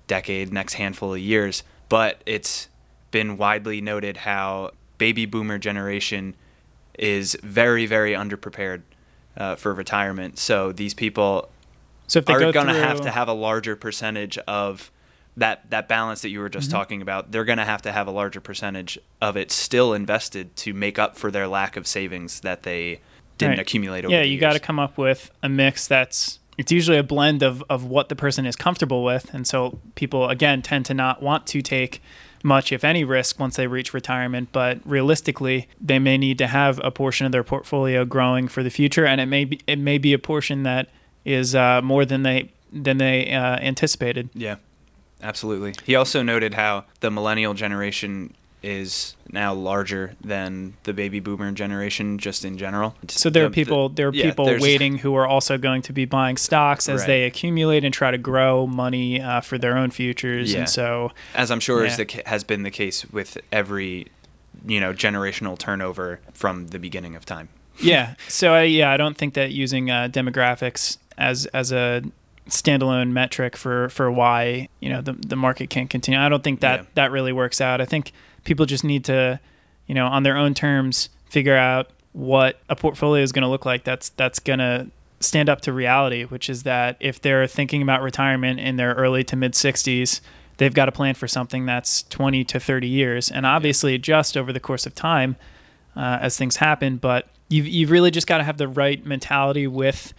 decade, 0.08 0.52
next 0.52 0.74
handful 0.74 1.14
of 1.14 1.20
years, 1.20 1.62
but 1.88 2.20
it's 2.26 2.68
been 3.12 3.36
widely 3.36 3.80
noted 3.80 4.18
how 4.18 4.72
baby 4.98 5.24
boomer 5.24 5.58
generation 5.58 6.34
is 6.98 7.36
very, 7.42 7.86
very 7.86 8.12
underprepared 8.12 8.82
uh, 9.36 9.54
for 9.54 9.72
retirement. 9.72 10.38
So 10.38 10.72
these 10.72 10.92
people 10.92 11.48
So 12.08 12.20
are 12.26 12.52
going 12.52 12.66
to 12.66 12.74
have 12.74 13.00
to 13.02 13.10
have 13.10 13.28
a 13.28 13.32
larger 13.32 13.76
percentage 13.76 14.38
of 14.38 14.90
that 15.36 15.70
that 15.70 15.88
balance 15.88 16.20
that 16.22 16.28
you 16.30 16.40
were 16.40 16.46
Mm-hmm. 16.48 16.52
just 16.58 16.70
talking 16.70 17.00
about. 17.02 17.32
They're 17.32 17.44
going 17.44 17.58
to 17.58 17.64
have 17.64 17.82
to 17.82 17.92
have 17.92 18.06
a 18.06 18.10
larger 18.10 18.40
percentage 18.40 18.98
of 19.20 19.36
it 19.36 19.50
still 19.50 19.94
invested 19.94 20.54
to 20.56 20.74
make 20.74 20.98
up 20.98 21.16
for 21.16 21.30
their 21.30 21.48
lack 21.48 21.76
of 21.76 21.86
savings 21.86 22.40
that 22.40 22.62
they 22.64 23.00
didn't 23.38 23.52
Right. 23.52 23.58
accumulate 23.60 24.04
over 24.04 24.14
yeah, 24.14 24.22
you 24.22 24.38
got 24.38 24.52
to 24.52 24.60
come 24.60 24.78
up 24.78 24.98
with 24.98 25.30
a 25.42 25.48
mix 25.48 25.86
that's 25.86 26.38
it's 26.58 26.70
usually 26.70 26.98
a 26.98 27.02
blend 27.02 27.42
of 27.42 27.64
of 27.70 27.84
what 27.86 28.08
the 28.10 28.14
person 28.16 28.44
is 28.44 28.56
comfortable 28.56 29.02
with, 29.02 29.32
and 29.32 29.46
so 29.46 29.78
people 29.94 30.28
again 30.28 30.60
tend 30.60 30.84
to 30.86 30.94
not 30.94 31.22
want 31.22 31.46
to 31.48 31.62
take 31.62 32.02
much, 32.44 32.72
if 32.72 32.84
any, 32.84 33.04
risk 33.04 33.38
once 33.40 33.56
they 33.56 33.66
reach 33.68 33.94
retirement. 33.94 34.48
But 34.52 34.80
realistically, 34.84 35.66
they 35.80 35.98
may 35.98 36.18
need 36.18 36.36
to 36.38 36.46
have 36.48 36.78
a 36.84 36.90
portion 36.90 37.24
of 37.24 37.32
their 37.32 37.42
portfolio 37.44 38.04
growing 38.04 38.48
for 38.48 38.62
the 38.62 38.68
future, 38.70 39.06
and 39.06 39.18
it 39.20 39.26
may 39.26 39.46
be 39.46 39.60
it 39.66 39.78
may 39.78 39.96
be 39.96 40.12
a 40.12 40.18
portion 40.18 40.62
that 40.64 40.88
is 41.24 41.54
uh, 41.54 41.80
more 41.82 42.04
than 42.04 42.22
they 42.22 42.50
than 42.70 42.98
they 42.98 43.32
uh, 43.32 43.56
anticipated. 43.60 44.28
Yeah, 44.34 44.56
absolutely. 45.22 45.74
He 45.84 45.94
also 45.94 46.22
noted 46.22 46.54
how 46.54 46.84
the 47.00 47.10
millennial 47.10 47.54
generation 47.54 48.34
is 48.62 49.16
now 49.32 49.52
larger 49.52 50.14
than 50.20 50.74
the 50.84 50.92
baby 50.92 51.18
boomer 51.18 51.50
generation 51.50 52.16
just 52.18 52.44
in 52.44 52.56
general. 52.56 52.94
So 53.08 53.28
there 53.28 53.44
are 53.44 53.50
people 53.50 53.88
there 53.88 54.08
are 54.08 54.14
yeah, 54.14 54.22
people 54.30 54.44
waiting 54.60 54.98
who 54.98 55.16
are 55.16 55.26
also 55.26 55.58
going 55.58 55.82
to 55.82 55.92
be 55.92 56.04
buying 56.04 56.36
stocks 56.36 56.88
as 56.88 57.00
Right. 57.00 57.06
they 57.08 57.24
accumulate 57.24 57.84
and 57.84 57.92
try 57.92 58.12
to 58.12 58.18
grow 58.18 58.68
money 58.68 59.20
uh, 59.20 59.40
for 59.40 59.58
their 59.58 59.76
own 59.76 59.90
futures, 59.90 60.52
Yeah. 60.52 60.60
and 60.60 60.68
so. 60.68 61.10
as 61.34 61.50
I'm 61.50 61.58
sure 61.60 61.84
is 61.84 61.98
Yeah. 61.98 62.04
the, 62.04 62.22
has 62.26 62.44
been 62.44 62.62
the 62.62 62.70
case 62.70 63.04
with 63.10 63.36
every 63.50 64.06
you 64.64 64.78
know 64.78 64.92
generational 64.92 65.58
turnover 65.58 66.20
from 66.32 66.68
the 66.68 66.78
beginning 66.78 67.16
of 67.16 67.24
time. 67.26 67.48
Yeah. 67.80 68.14
So 68.28 68.52
I, 68.54 68.62
yeah, 68.64 68.92
I 68.92 68.96
don't 68.96 69.16
think 69.16 69.34
that 69.34 69.50
using 69.50 69.90
uh, 69.90 70.08
demographics 70.12 70.98
as 71.18 71.46
as 71.46 71.72
a 71.72 72.02
standalone 72.48 73.10
metric 73.10 73.56
for 73.56 73.88
for 73.88 74.10
why 74.10 74.68
you 74.80 74.88
know 74.88 75.00
the 75.00 75.12
the 75.12 75.36
market 75.36 75.70
can't 75.70 75.88
continue. 75.90 76.18
I 76.20 76.28
don't 76.28 76.42
think 76.42 76.60
that 76.60 76.80
Yeah. 76.80 76.86
that 76.94 77.10
really 77.12 77.32
works 77.32 77.60
out. 77.60 77.80
I 77.80 77.84
think 77.84 78.12
people 78.44 78.66
just 78.66 78.84
need 78.84 79.04
to, 79.04 79.38
you 79.86 79.94
know, 79.94 80.06
on 80.06 80.22
their 80.24 80.36
own 80.36 80.54
terms, 80.54 81.08
figure 81.26 81.56
out 81.56 81.90
what 82.12 82.58
a 82.68 82.76
portfolio 82.76 83.22
is 83.22 83.32
going 83.32 83.42
to 83.42 83.48
look 83.48 83.64
like. 83.64 83.84
That's 83.84 84.08
that's 84.10 84.38
going 84.38 84.58
to 84.58 84.88
stand 85.20 85.48
up 85.48 85.60
to 85.62 85.72
reality, 85.72 86.24
which 86.24 86.50
is 86.50 86.64
that 86.64 86.96
if 86.98 87.20
they're 87.20 87.46
thinking 87.46 87.80
about 87.80 88.02
retirement 88.02 88.58
in 88.58 88.76
their 88.76 88.92
early 88.94 89.22
to 89.24 89.36
mid 89.36 89.52
60s, 89.52 90.20
they've 90.56 90.74
got 90.74 90.86
to 90.86 90.92
plan 90.92 91.14
for 91.14 91.28
something 91.28 91.64
that's 91.64 92.02
20 92.04 92.42
to 92.44 92.58
30 92.58 92.88
years, 92.88 93.30
and 93.30 93.46
obviously 93.46 93.94
adjust 93.94 94.36
over 94.36 94.52
the 94.52 94.58
course 94.60 94.84
of 94.84 94.94
time 94.96 95.36
uh, 95.96 96.18
as 96.20 96.36
things 96.36 96.56
happen. 96.56 96.96
But 96.96 97.28
you've 97.48 97.68
you've 97.68 97.90
really 97.92 98.10
just 98.10 98.26
got 98.26 98.38
to 98.38 98.44
have 98.44 98.58
the 98.58 98.66
right 98.68 99.06
mentality 99.06 99.68
with 99.68 100.12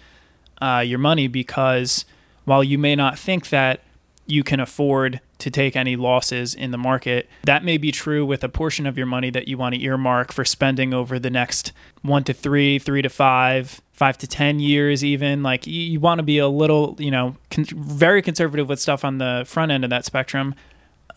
uh, 0.62 0.82
your 0.86 1.00
money 1.00 1.28
because 1.28 2.06
while 2.46 2.64
you 2.64 2.78
may 2.78 2.96
not 2.96 3.18
think 3.18 3.50
that 3.50 3.82
you 4.26 4.44
can 4.44 4.60
afford 4.60 5.20
to 5.38 5.52
take 5.52 5.76
any 5.76 5.98
losses 5.98 6.56
in 6.56 6.72
the 6.72 6.78
market, 6.78 7.30
that 7.44 7.64
may 7.64 7.78
be 7.78 7.92
true 7.92 8.26
with 8.26 8.44
a 8.44 8.50
portion 8.50 8.86
of 8.86 8.98
your 8.98 9.06
money 9.06 9.30
that 9.30 9.48
you 9.48 9.58
want 9.58 9.76
to 9.76 9.82
earmark 9.82 10.32
for 10.32 10.46
spending 10.46 10.94
over 10.94 11.20
the 11.20 11.30
next 11.30 11.74
one 12.02 12.24
to 12.24 12.34
three, 12.34 12.80
three 12.80 13.02
to 13.02 13.10
five, 13.10 13.82
five 13.92 14.18
to 14.18 14.28
ten 14.28 14.60
years, 14.60 15.04
even. 15.04 15.44
Like 15.44 15.68
you, 15.68 15.82
you 15.82 16.00
want 16.00 16.20
to 16.20 16.24
be 16.24 16.38
a 16.38 16.48
little, 16.48 16.96
you 17.00 17.12
know, 17.12 17.36
con- 17.52 17.66
very 17.66 18.22
conservative 18.22 18.70
with 18.70 18.80
stuff 18.80 19.04
on 19.04 19.18
the 19.18 19.44
front 19.46 19.72
end 19.72 19.84
of 19.84 19.90
that 19.90 20.06
spectrum 20.06 20.56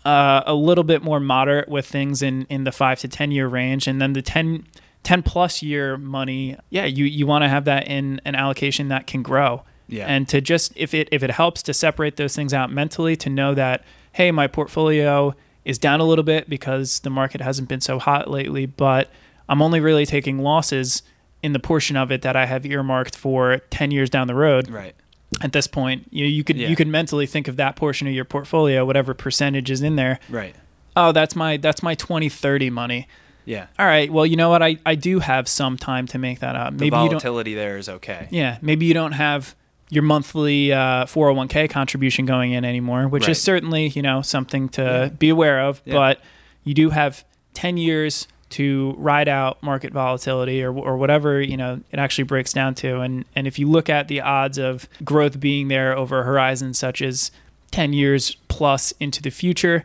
uh, 0.07 0.45
a 0.47 0.55
little 0.55 0.85
bit 0.85 1.03
more 1.03 1.19
moderate 1.19 1.69
with 1.69 1.85
things 1.85 2.23
in, 2.23 2.47
in 2.49 2.63
the 2.63 2.71
five 2.71 3.01
to 3.01 3.09
10 3.09 3.33
year 3.33 3.49
range. 3.49 3.89
And 3.89 4.01
then 4.01 4.13
the 4.13 4.23
10, 4.23 4.65
10 5.03 5.23
plus 5.25 5.63
year 5.63 5.97
money, 5.97 6.57
yeah, 6.71 6.85
you, 6.85 7.05
you 7.05 7.27
want 7.27 7.43
to 7.43 7.49
have 7.49 7.65
that 7.65 7.89
in 7.89 8.21
an 8.25 8.37
allocation 8.37 8.87
that 8.89 9.09
can 9.09 9.23
grow. 9.23 9.65
Yeah. 9.89 10.07
And 10.07 10.29
to 10.29 10.41
just, 10.41 10.73
if 10.77 10.93
it, 10.95 11.09
if 11.13 11.23
it 11.23 11.31
helps 11.31 11.63
to 11.65 11.75
separate 11.75 12.17
those 12.17 12.35
things 12.35 12.53
out 12.53 12.71
mentally, 12.73 13.17
to 13.17 13.31
know 13.31 13.55
that, 13.55 13.85
hey, 14.13 14.31
my 14.33 14.47
portfolio 14.47 15.35
is 15.65 15.79
down 15.79 16.01
a 16.01 16.05
little 16.05 16.25
bit 16.25 16.49
because 16.49 17.01
the 17.01 17.11
market 17.11 17.41
hasn't 17.41 17.69
been 17.69 17.81
so 17.81 17.99
hot 17.99 18.31
lately, 18.31 18.67
but 18.67 19.11
I'm 19.49 19.63
only 19.63 19.81
really 19.81 20.07
taking 20.07 20.39
losses 20.41 21.03
in 21.43 21.53
the 21.53 21.59
portion 21.61 21.97
of 21.97 22.11
it 22.11 22.23
that 22.23 22.35
I 22.37 22.47
have 22.47 22.65
earmarked 22.67 23.17
for 23.17 23.59
10 23.71 23.91
years 23.93 24.11
down 24.11 24.27
the 24.27 24.35
road 24.35 24.69
Right. 24.71 24.95
at 25.43 25.53
this 25.53 25.67
point 25.69 26.07
you, 26.11 26.25
you 26.25 26.43
could 26.43 26.57
Yeah. 26.57 26.69
you 26.69 26.75
could 26.75 26.89
mentally 26.89 27.27
think 27.27 27.47
of 27.47 27.57
that 27.57 27.77
portion 27.77 28.09
of 28.09 28.15
your 28.15 28.25
portfolio 28.25 28.85
whatever 28.85 29.13
percentage 29.15 29.71
is 29.71 29.83
in 29.83 29.95
there 29.97 30.19
Right. 30.29 30.57
oh 30.97 31.13
that's 31.13 31.37
my 31.37 31.57
that's 31.59 31.83
my 31.83 31.95
2030 31.95 32.71
money 32.71 33.07
Yeah. 33.45 33.67
all 33.79 33.87
right 33.87 34.11
well 34.11 34.25
you 34.27 34.35
know 34.37 34.49
what 34.49 34.63
i, 34.63 34.79
I 34.87 34.95
do 34.97 35.21
have 35.21 35.47
some 35.47 35.77
time 35.77 36.07
to 36.09 36.19
make 36.19 36.41
that 36.41 36.57
up 36.57 36.73
The 36.73 36.79
maybe 36.85 36.87
you 36.87 36.91
don't 37.03 37.09
volatility 37.11 37.55
there 37.55 37.77
is 37.77 37.89
okay. 37.89 38.27
yeah 38.31 38.59
maybe 38.63 38.87
you 38.87 38.95
don't 38.95 39.13
have 39.13 39.55
your 39.91 40.03
monthly 40.03 40.73
uh, 40.73 41.05
401k 41.07 41.71
contribution 41.71 42.27
going 42.27 42.53
in 42.53 42.65
anymore 42.65 43.07
which 43.09 43.23
Right. 43.25 43.31
is 43.31 43.43
certainly 43.43 43.89
you 43.89 44.03
know 44.03 44.23
something 44.23 44.69
to 44.71 45.13
be 45.19 45.29
aware 45.29 45.61
of 45.61 45.81
Yeah. 45.85 45.95
but 45.95 46.21
you 46.65 46.75
do 46.75 46.91
have 46.91 47.25
10 47.55 47.77
years 47.77 48.27
to 48.49 48.95
ride 48.99 49.29
out 49.29 49.61
market 49.63 49.93
volatility 49.93 50.63
or, 50.63 50.73
or 50.73 50.97
whatever 50.97 51.41
you 51.41 51.57
know 51.57 51.81
it 51.93 51.99
actually 51.99 52.25
breaks 52.25 52.53
down 52.53 52.75
to 52.77 53.01
and 53.01 53.25
and 53.35 53.47
if 53.47 53.59
you 53.59 53.69
look 53.69 53.89
at 53.89 54.09
the 54.09 54.21
odds 54.21 54.59
of 54.59 54.89
growth 55.05 55.39
being 55.41 55.69
there 55.69 55.97
over 55.97 56.21
a 56.21 56.25
horizon 56.25 56.73
such 56.75 57.01
as 57.03 57.31
10 57.73 57.93
years 57.93 58.37
plus 58.49 58.93
into 59.01 59.21
the 59.23 59.31
future 59.31 59.85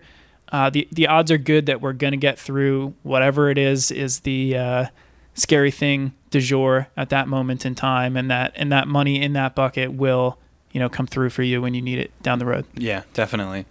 uh, 0.52 0.70
the 0.70 0.88
the 0.92 1.08
odds 1.08 1.32
are 1.32 1.38
good 1.38 1.66
that 1.66 1.80
we're 1.82 1.94
going 1.94 2.12
to 2.12 2.18
get 2.18 2.38
through 2.38 2.94
whatever 3.04 3.50
it 3.50 3.58
is 3.58 3.90
is 3.92 4.20
the 4.22 4.56
uh, 4.58 4.86
scary 5.34 5.72
thing 5.72 6.14
du 6.30 6.40
jour 6.40 6.88
at 6.96 7.10
that 7.10 7.28
moment 7.28 7.66
in 7.66 7.76
time, 7.76 8.16
and 8.18 8.30
that 8.32 8.54
and 8.56 8.72
that 8.72 8.88
money 8.88 9.22
in 9.22 9.34
that 9.34 9.56
bucket 9.56 9.94
will 9.94 10.38
you 10.72 10.80
know 10.80 10.90
come 10.90 11.08
through 11.08 11.30
for 11.30 11.44
you 11.44 11.62
when 11.62 11.74
you 11.74 11.82
need 11.82 12.00
it 12.00 12.12
down 12.22 12.40
the 12.40 12.46
road. 12.46 12.66
Yeah, 12.76 13.04
definitely. 13.14 13.66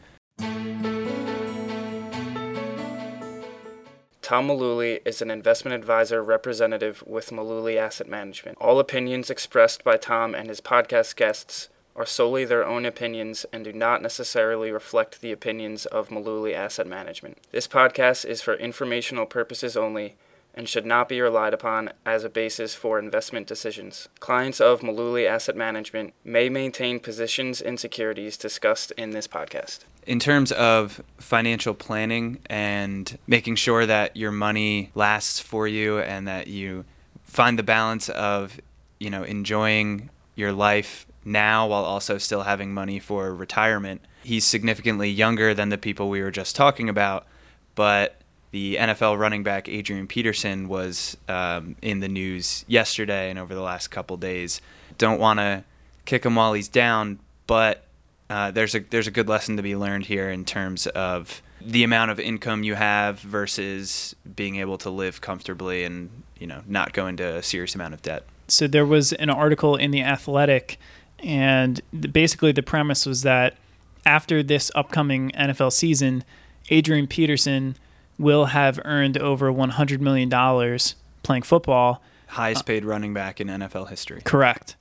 Tom 4.31 4.47
Mullooly 4.47 5.01
is 5.05 5.21
an 5.21 5.29
investment 5.29 5.75
advisor 5.75 6.23
representative 6.23 7.03
with 7.05 7.31
Mullooly 7.31 7.77
Asset 7.77 8.09
Management. 8.09 8.59
All 8.61 8.79
opinions 8.79 9.29
expressed 9.29 9.83
by 9.83 9.97
Tom 9.97 10.37
and 10.37 10.49
his 10.49 10.61
podcast 10.61 11.17
guests 11.17 11.69
are 11.97 12.07
solely 12.07 12.45
their 12.45 12.65
own 12.65 12.87
opinions 12.87 13.45
and 13.53 13.65
do 13.65 13.73
not 13.73 14.03
necessarily 14.03 14.71
reflect 14.71 15.21
the 15.21 15.33
opinions 15.33 15.85
of 15.87 16.11
Mullooly 16.11 16.55
Asset 16.55 16.87
Management. 16.87 17.39
This 17.51 17.67
podcast 17.67 18.25
is 18.25 18.41
for 18.41 18.55
informational 18.55 19.27
purposes 19.27 19.77
only 19.77 20.15
and 20.55 20.69
should 20.69 20.85
not 20.87 21.09
be 21.09 21.21
relied 21.21 21.55
upon 21.55 21.91
as 22.05 22.25
a 22.25 22.29
basis 22.29 22.75
for 22.75 22.99
investment 22.99 23.47
decisions. 23.47 24.09
Clients 24.19 24.61
of 24.61 24.81
Mullooly 24.81 25.27
Asset 25.29 25.57
Management 25.57 26.13
may 26.25 26.49
maintain 26.49 26.99
positions 27.01 27.61
in 27.61 27.77
securities 27.77 28.37
discussed 28.37 28.91
in 28.97 29.11
this 29.11 29.29
podcast. 29.29 29.81
in 30.07 30.19
terms 30.19 30.51
of 30.53 31.03
financial 31.19 31.75
planning 31.75 32.39
and 32.47 33.19
making 33.27 33.55
sure 33.55 33.85
that 33.85 34.17
your 34.17 34.33
money 34.33 34.91
lasts 34.95 35.39
for 35.39 35.69
you 35.69 35.99
and 35.99 36.27
that 36.27 36.47
you 36.47 36.85
find 37.23 37.59
the 37.59 37.63
balance 37.63 38.09
of 38.09 38.59
you 38.99 39.11
know 39.11 39.23
enjoying 39.23 40.09
your 40.35 40.53
life 40.53 41.07
now 41.25 41.67
while 41.67 41.85
also 41.85 42.17
still 42.19 42.43
having 42.43 42.73
money 42.73 42.99
for 42.99 43.35
retirement 43.35 44.01
he's 44.23 44.45
significantly 44.45 45.11
younger 45.11 45.53
than 45.53 45.69
the 45.69 45.79
people 45.79 46.09
we 46.09 46.23
were 46.23 46.31
just 46.31 46.57
talking 46.57 46.89
about 46.89 47.27
but 47.75 48.20
the 48.51 48.77
NFL 48.77 49.19
running 49.19 49.43
back 49.43 49.69
Adrian 49.69 50.07
Peterson 50.07 50.69
was 50.69 51.17
um, 51.29 51.77
in 51.83 52.01
the 52.01 52.09
news 52.09 52.65
yesterday 52.67 53.31
and 53.31 53.39
over 53.39 53.55
the 53.55 53.61
last 53.61 53.89
couple 53.89 54.17
days. 54.17 54.61
Don't 54.99 55.21
want 55.21 55.39
to 55.39 55.65
kick 56.05 56.27
him 56.27 56.35
while 56.35 56.53
he's 56.53 56.69
down, 56.69 57.21
but 57.47 57.85
uh, 58.29 58.51
there's 58.51 58.75
a 58.75 58.81
there's 58.81 59.07
a 59.07 59.11
good 59.11 59.29
lesson 59.29 59.57
to 59.57 59.63
be 59.63 59.77
learned 59.77 60.07
here 60.07 60.31
in 60.31 60.45
terms 60.45 60.87
of 60.89 61.43
the 61.61 61.85
amount 61.85 62.11
of 62.11 62.19
income 62.19 62.65
you 62.65 62.75
have 62.75 63.21
versus 63.21 64.17
being 64.37 64.57
able 64.57 64.79
to 64.79 64.91
live 64.91 65.21
comfortably 65.21 65.85
and 65.85 66.23
you 66.39 66.47
know 66.47 66.63
not 66.67 66.93
go 66.93 67.07
into 67.07 67.37
a 67.37 67.43
serious 67.43 67.75
amount 67.75 67.95
of 67.95 68.03
debt. 68.03 68.25
So 68.49 68.67
there 68.67 68.87
was 68.87 69.13
an 69.15 69.31
article 69.31 69.77
in 69.77 69.93
the 69.93 70.03
Athletic, 70.03 70.79
and 71.21 71.81
basically 72.13 72.53
the 72.53 72.63
premise 72.63 73.07
was 73.07 73.23
that 73.23 73.57
after 74.05 74.43
this 74.43 74.71
upcoming 74.75 75.31
NFL 75.33 75.73
season, 75.73 76.25
Adrian 76.71 77.07
Peterson 77.07 77.77
will 78.21 78.47
have 78.47 78.79
earned 78.85 79.19
over 79.19 79.51
100 79.51 80.01
million 80.01 80.29
dollars 80.29 80.95
playing 81.23 81.43
football. 81.43 82.03
Highest 82.29 82.67
paid 82.67 82.85
running 82.85 83.13
back 83.13 83.41
in 83.41 83.49
NFL 83.49 83.89
history. 83.89 84.21
Correct. 84.25 84.77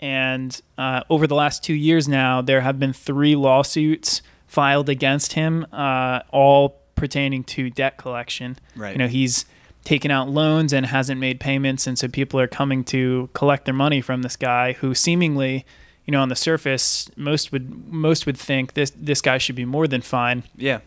And 0.00 0.60
uh, 0.78 1.02
over 1.10 1.26
the 1.26 1.34
last 1.34 1.62
two 1.62 1.74
years 1.74 2.08
now, 2.08 2.40
there 2.40 2.62
have 2.62 2.78
been 2.78 2.92
three 2.92 3.36
lawsuits 3.36 4.22
filed 4.46 4.88
against 4.88 5.34
him, 5.34 5.66
uh, 5.72 6.20
all 6.30 6.80
pertaining 6.94 7.44
to 7.44 7.70
debt 7.70 7.96
collection. 7.98 8.56
Right. 8.76 8.92
You 8.92 8.98
know, 8.98 9.08
he's 9.08 9.44
taken 9.84 10.10
out 10.10 10.28
loans 10.28 10.72
and 10.72 10.86
hasn't 10.86 11.20
made 11.20 11.40
payments, 11.40 11.86
and 11.86 11.98
so 11.98 12.08
people 12.08 12.40
are 12.40 12.46
coming 12.46 12.84
to 12.84 13.28
collect 13.34 13.66
their 13.66 13.74
money 13.74 14.00
from 14.00 14.22
this 14.22 14.36
guy 14.36 14.72
who 14.74 14.94
seemingly, 14.94 15.66
you 16.06 16.12
know, 16.12 16.22
on 16.22 16.28
the 16.28 16.36
surface, 16.36 17.10
most 17.16 17.52
would 17.52 17.92
most 17.92 18.24
would 18.26 18.38
think 18.38 18.74
this 18.74 18.92
this 18.96 19.20
guy 19.20 19.38
should 19.38 19.56
be 19.56 19.64
more 19.64 19.86
than 19.86 20.00
fine. 20.00 20.44
Yeah. 20.56 20.80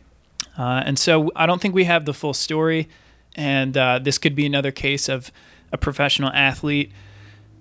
Uh, 0.58 0.84
and 0.86 0.98
so 0.98 1.32
I 1.36 1.46
don't 1.46 1.62
think 1.62 1.76
we 1.76 1.84
have 1.86 2.06
the 2.06 2.14
full 2.14 2.34
story. 2.34 2.90
And 3.36 3.78
uh, 3.78 4.00
this 4.00 4.18
could 4.18 4.36
be 4.36 4.46
another 4.46 4.72
case 4.72 5.08
of 5.08 5.32
a 5.72 5.78
professional 5.78 6.32
athlete 6.32 6.92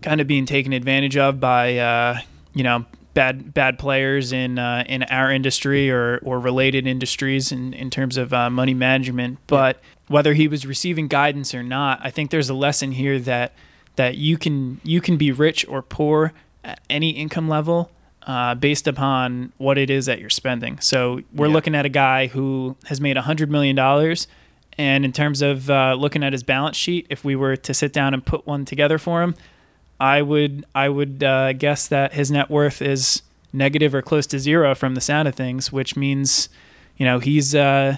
kind 0.03 0.21
of 0.21 0.27
being 0.27 0.47
taken 0.47 0.73
advantage 0.73 1.17
of 1.17 1.41
by, 1.41 1.79
uh, 1.79 2.21
you 2.55 2.63
know, 2.63 2.85
bad 3.15 3.55
bad 3.55 3.79
players 3.79 4.33
in 4.33 4.59
uh, 4.59 4.85
in 4.87 5.03
our 5.05 5.33
industry 5.33 5.91
or, 5.91 6.19
or 6.23 6.39
related 6.39 6.87
industries 6.87 7.51
in, 7.51 7.73
in 7.73 7.91
terms 7.91 8.17
of 8.17 8.33
uh, 8.33 8.49
money 8.51 8.75
management. 8.75 9.39
But 9.47 9.81
whether 10.09 10.35
he 10.35 10.49
was 10.49 10.67
receiving 10.67 11.09
guidance 11.09 11.55
or 11.55 11.63
not, 11.63 11.99
I 12.03 12.11
think 12.11 12.31
there's 12.31 12.51
a 12.51 12.55
lesson 12.55 12.93
here 12.93 13.19
that 13.21 13.53
that 13.97 14.17
you 14.17 14.39
can 14.39 14.81
you 14.85 15.01
can 15.01 15.17
be 15.17 15.33
rich 15.33 15.67
or 15.69 15.83
poor 15.83 16.33
at 16.63 16.81
any 16.89 17.11
income 17.11 17.49
level 17.49 17.91
uh, 18.27 18.55
based 18.57 18.87
upon 18.89 19.53
what 19.57 19.79
it 19.79 19.89
is 19.89 20.07
that 20.07 20.19
you're 20.21 20.29
spending. 20.31 20.79
So 20.81 21.21
we're 21.33 21.47
Yeah. 21.47 21.53
looking 21.55 21.75
at 21.75 21.87
a 21.87 21.89
guy 21.89 22.27
who 22.27 22.77
has 22.87 23.01
made 23.01 23.17
$100 23.17 23.49
million. 23.49 23.79
And 24.79 25.05
in 25.05 25.13
terms 25.13 25.43
of 25.43 25.71
uh, 25.71 25.95
looking 25.99 26.23
at 26.25 26.33
his 26.33 26.43
balance 26.43 26.77
sheet, 26.77 27.07
if 27.09 27.25
we 27.25 27.37
were 27.37 27.57
to 27.57 27.73
sit 27.73 27.93
down 27.93 28.13
and 28.15 28.25
put 28.27 28.47
one 28.47 28.65
together 28.65 28.99
for 28.99 29.23
him, 29.23 29.35
I 29.99 30.21
would 30.23 30.67
I 30.75 30.89
would 30.91 31.23
uh, 31.25 31.55
guess 31.55 31.87
that 31.89 32.13
his 32.13 32.31
net 32.31 32.51
worth 32.51 32.83
is 32.83 33.23
negative 33.55 33.95
or 33.95 34.03
close 34.03 34.27
to 34.27 34.39
zero 34.39 34.75
from 34.75 34.95
the 34.95 35.01
sound 35.01 35.29
of 35.29 35.35
things, 35.35 35.73
which 35.73 35.97
means, 35.97 36.51
you 36.99 37.07
know, 37.07 37.19
he's 37.21 37.55
uh, 37.55 37.97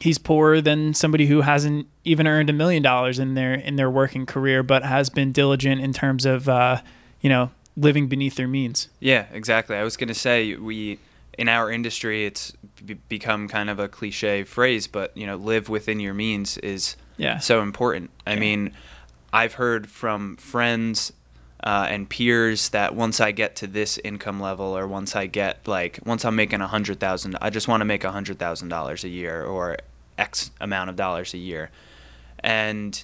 he's 0.00 0.18
poorer 0.18 0.60
than 0.60 0.94
somebody 0.94 1.26
who 1.26 1.40
hasn't 1.40 1.88
even 2.04 2.28
earned 2.28 2.50
a 2.50 2.52
million 2.52 2.82
dollars 2.84 3.18
in 3.18 3.34
their 3.34 3.54
in 3.54 3.74
their 3.74 3.90
working 3.90 4.26
career, 4.26 4.62
but 4.62 4.84
has 4.84 5.10
been 5.10 5.32
diligent 5.32 5.80
in 5.80 5.92
terms 5.92 6.24
of 6.24 6.48
uh, 6.48 6.80
you 7.20 7.28
know 7.28 7.50
living 7.76 8.06
beneath 8.08 8.36
their 8.36 8.48
means. 8.48 8.88
Yeah, 9.00 9.26
exactly. 9.32 9.76
I 9.76 9.82
was 9.84 9.96
going 9.96 10.08
to 10.08 10.14
say 10.14 10.54
we 10.56 10.98
in 11.38 11.48
our 11.48 11.70
industry 11.70 12.24
it's 12.24 12.52
be- 12.84 12.94
become 12.94 13.46
kind 13.48 13.68
of 13.68 13.78
a 13.78 13.88
cliche 13.88 14.42
phrase, 14.44 14.86
but 14.86 15.14
you 15.16 15.26
know, 15.26 15.36
live 15.36 15.68
within 15.68 16.00
your 16.00 16.14
means 16.14 16.56
is 16.58 16.96
Yeah. 17.18 17.38
so 17.38 17.60
important. 17.62 18.10
I 18.26 18.34
Yeah. 18.34 18.40
mean, 18.40 18.72
I've 19.32 19.54
heard 19.54 19.88
from 19.90 20.36
friends 20.36 21.12
uh, 21.62 21.86
and 21.90 22.08
peers 22.08 22.68
that 22.70 22.94
once 22.94 23.20
I 23.20 23.32
get 23.32 23.56
to 23.56 23.66
this 23.66 23.98
income 24.04 24.40
level, 24.40 24.76
or 24.76 24.86
once 24.86 25.16
I 25.16 25.26
get 25.26 25.66
like 25.66 25.98
once 26.04 26.24
I'm 26.24 26.36
making 26.36 26.60
a 26.60 26.68
hundred 26.68 27.00
thousand, 27.00 27.36
I 27.42 27.50
just 27.50 27.66
want 27.68 27.80
to 27.80 27.84
make 27.84 28.04
a 28.04 28.12
hundred 28.12 28.38
thousand 28.38 28.68
dollars 28.68 29.04
a 29.04 29.08
year 29.08 29.42
or 29.44 29.76
X 30.16 30.50
amount 30.60 30.90
of 30.90 30.96
dollars 30.96 31.34
a 31.34 31.38
year, 31.38 31.70
and 32.40 33.02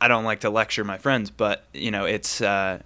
I 0.00 0.08
don't 0.08 0.24
like 0.24 0.40
to 0.40 0.50
lecture 0.50 0.82
my 0.84 0.98
friends, 0.98 1.30
but 1.30 1.64
you 1.72 1.90
know, 1.90 2.04
it's 2.04 2.40
uh, 2.40 2.80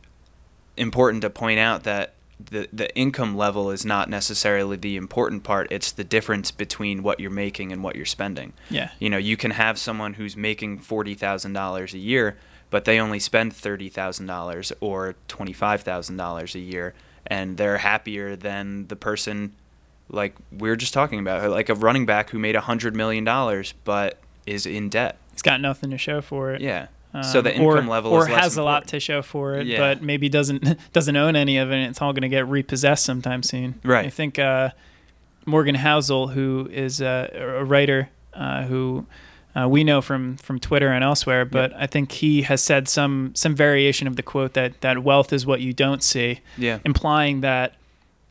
important 0.76 1.22
to 1.22 1.30
point 1.30 1.58
out 1.58 1.84
that 1.84 2.14
the 2.38 2.68
the 2.72 2.94
income 2.94 3.36
level 3.36 3.70
is 3.70 3.84
not 3.84 4.10
necessarily 4.10 4.76
the 4.76 4.96
important 4.96 5.42
part. 5.42 5.68
It's 5.70 5.90
the 5.90 6.04
difference 6.04 6.50
between 6.50 7.02
what 7.02 7.18
you're 7.18 7.30
making 7.30 7.72
and 7.72 7.82
what 7.82 7.96
you're 7.96 8.04
spending. 8.04 8.52
Yeah. 8.68 8.90
You 8.98 9.08
know, 9.08 9.16
you 9.16 9.36
can 9.36 9.52
have 9.52 9.78
someone 9.78 10.14
who's 10.14 10.36
making 10.36 10.80
forty 10.80 11.14
thousand 11.14 11.54
dollars 11.54 11.94
a 11.94 11.98
year, 11.98 12.36
but 12.70 12.84
they 12.84 13.00
only 13.00 13.18
spend 13.18 13.54
thirty 13.54 13.88
thousand 13.88 14.26
dollars 14.26 14.72
or 14.80 15.14
twenty 15.28 15.54
five 15.54 15.80
thousand 15.82 16.18
dollars 16.18 16.54
a 16.54 16.60
year, 16.60 16.94
and 17.26 17.56
they're 17.56 17.78
happier 17.78 18.36
than 18.36 18.88
the 18.88 18.96
person 18.96 19.54
like 20.08 20.36
we 20.52 20.68
are 20.70 20.76
just 20.76 20.92
talking 20.92 21.18
about, 21.18 21.50
like 21.50 21.68
a 21.68 21.74
running 21.74 22.06
back 22.06 22.30
who 22.30 22.38
made 22.38 22.54
a 22.54 22.60
hundred 22.60 22.94
million 22.94 23.24
dollars 23.24 23.74
but 23.84 24.18
is 24.46 24.66
in 24.66 24.88
debt. 24.88 25.16
He's 25.32 25.42
got 25.42 25.60
nothing 25.60 25.90
to 25.90 25.98
show 25.98 26.20
for 26.20 26.52
it. 26.52 26.60
Yeah. 26.60 26.88
So 27.22 27.40
the 27.40 27.54
Um, 27.56 27.62
or- 27.62 27.72
income 27.76 27.88
level 27.88 28.12
or 28.12 28.22
is 28.24 28.28
less 28.28 28.40
has 28.42 28.56
a 28.56 28.62
lot 28.62 28.86
to 28.88 29.00
show 29.00 29.22
for 29.22 29.54
it, 29.54 29.66
Yeah. 29.66 29.78
but 29.78 30.02
maybe 30.02 30.28
doesn't 30.28 30.78
doesn't 30.92 31.16
own 31.16 31.36
any 31.36 31.56
of 31.58 31.70
it. 31.70 31.74
and 31.76 31.90
It's 31.90 32.00
all 32.02 32.12
going 32.12 32.22
to 32.22 32.28
get 32.28 32.46
repossessed 32.48 33.04
sometime 33.04 33.42
soon. 33.42 33.80
Right. 33.84 34.06
I 34.06 34.10
think 34.10 34.38
uh, 34.38 34.70
Morgan 35.46 35.76
Housel, 35.76 36.32
who 36.32 36.68
is 36.72 37.00
a, 37.00 37.30
a 37.60 37.64
writer 37.64 38.08
uh, 38.34 38.64
who 38.64 39.06
uh, 39.54 39.66
we 39.68 39.82
know 39.84 40.02
from 40.02 40.36
from 40.36 40.58
Twitter 40.58 40.88
and 40.88 41.02
elsewhere, 41.02 41.44
but 41.46 41.72
I 41.74 41.86
think 41.86 42.12
he 42.12 42.42
has 42.42 42.62
said 42.62 42.88
some 42.88 43.30
some 43.34 43.54
variation 43.54 44.06
of 44.06 44.16
the 44.16 44.22
quote 44.22 44.52
that 44.54 44.80
that 44.82 45.02
wealth 45.02 45.32
is 45.32 45.46
what 45.46 45.60
you 45.60 45.72
don't 45.72 46.02
see, 46.02 46.40
Yeah. 46.58 46.78
implying 46.84 47.40
that 47.40 47.74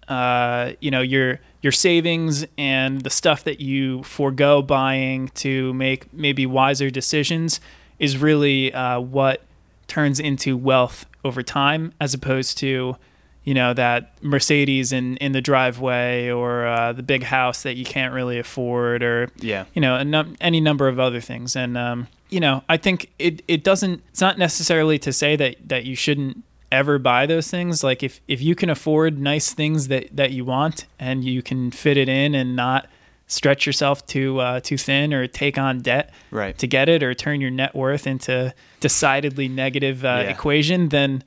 uh, 0.08 0.74
you 0.82 0.92
know 0.92 1.02
your 1.02 1.40
your 1.64 1.72
savings 1.72 2.46
and 2.60 3.02
the 3.02 3.10
stuff 3.10 3.44
that 3.44 3.60
you 3.60 4.04
forego 4.04 4.62
buying 4.62 5.30
to 5.30 5.74
make 5.74 6.14
maybe 6.14 6.46
wiser 6.46 6.92
decisions 6.92 7.60
is 8.00 8.18
really 8.18 8.74
uh, 8.74 9.00
what 9.00 9.42
turns 9.88 10.20
into 10.20 10.58
wealth 10.58 11.06
over 11.24 11.42
time, 11.44 11.94
as 12.00 12.14
opposed 12.14 12.58
to 12.60 12.96
you 13.44 13.54
know 13.54 13.74
that 13.74 14.12
Mercedes 14.24 14.92
in 14.92 15.18
in 15.18 15.32
the 15.32 15.42
driveway 15.42 16.30
or 16.30 16.66
uh, 16.68 16.94
the 16.94 17.04
big 17.04 17.24
house 17.24 17.64
that 17.64 17.76
you 17.76 17.86
can't 17.86 18.14
really 18.14 18.40
afford 18.40 19.04
or 19.04 19.30
Yeah. 19.40 19.66
you 19.74 19.82
know, 19.82 20.02
num- 20.04 20.36
any 20.42 20.60
number 20.60 20.88
of 20.88 21.00
other 21.00 21.22
things. 21.22 21.56
And 21.56 21.78
um, 21.78 22.08
you 22.30 22.40
know, 22.40 22.64
I 22.68 22.78
think 22.78 23.12
it 23.20 23.44
it 23.48 23.64
doesn't. 23.64 24.02
It's 24.10 24.22
not 24.22 24.38
necessarily 24.40 24.98
to 25.00 25.14
say 25.14 25.36
that 25.36 25.56
that 25.70 25.86
you 25.86 25.96
shouldn't 25.96 26.44
ever 26.72 26.98
buy 26.98 27.28
those 27.28 27.48
things. 27.50 27.84
Like 27.84 28.02
if 28.02 28.20
if 28.28 28.42
you 28.42 28.56
can 28.56 28.70
afford 28.72 29.20
nice 29.20 29.54
things 29.54 29.88
that 29.90 30.08
that 30.18 30.32
you 30.32 30.44
want 30.44 30.88
and 31.00 31.24
you 31.24 31.44
can 31.44 31.70
fit 31.70 31.98
it 31.98 32.10
in 32.10 32.34
and 32.34 32.56
not 32.56 32.88
stretch 33.28 33.66
yourself 33.66 34.06
too 34.06 34.40
uh, 34.40 34.60
too 34.60 34.78
thin 34.78 35.14
or 35.14 35.26
take 35.28 35.58
on 35.58 35.80
debt 35.80 36.14
Right. 36.32 36.58
to 36.60 36.68
get 36.68 36.90
it 36.90 37.02
or 37.04 37.14
turn 37.14 37.42
your 37.42 37.50
net 37.52 37.76
worth 37.76 38.06
into 38.08 38.54
decidedly 38.80 39.48
negative 39.48 40.06
uh, 40.06 40.22
Yeah. 40.24 40.32
equation, 40.32 40.90
then 40.90 41.24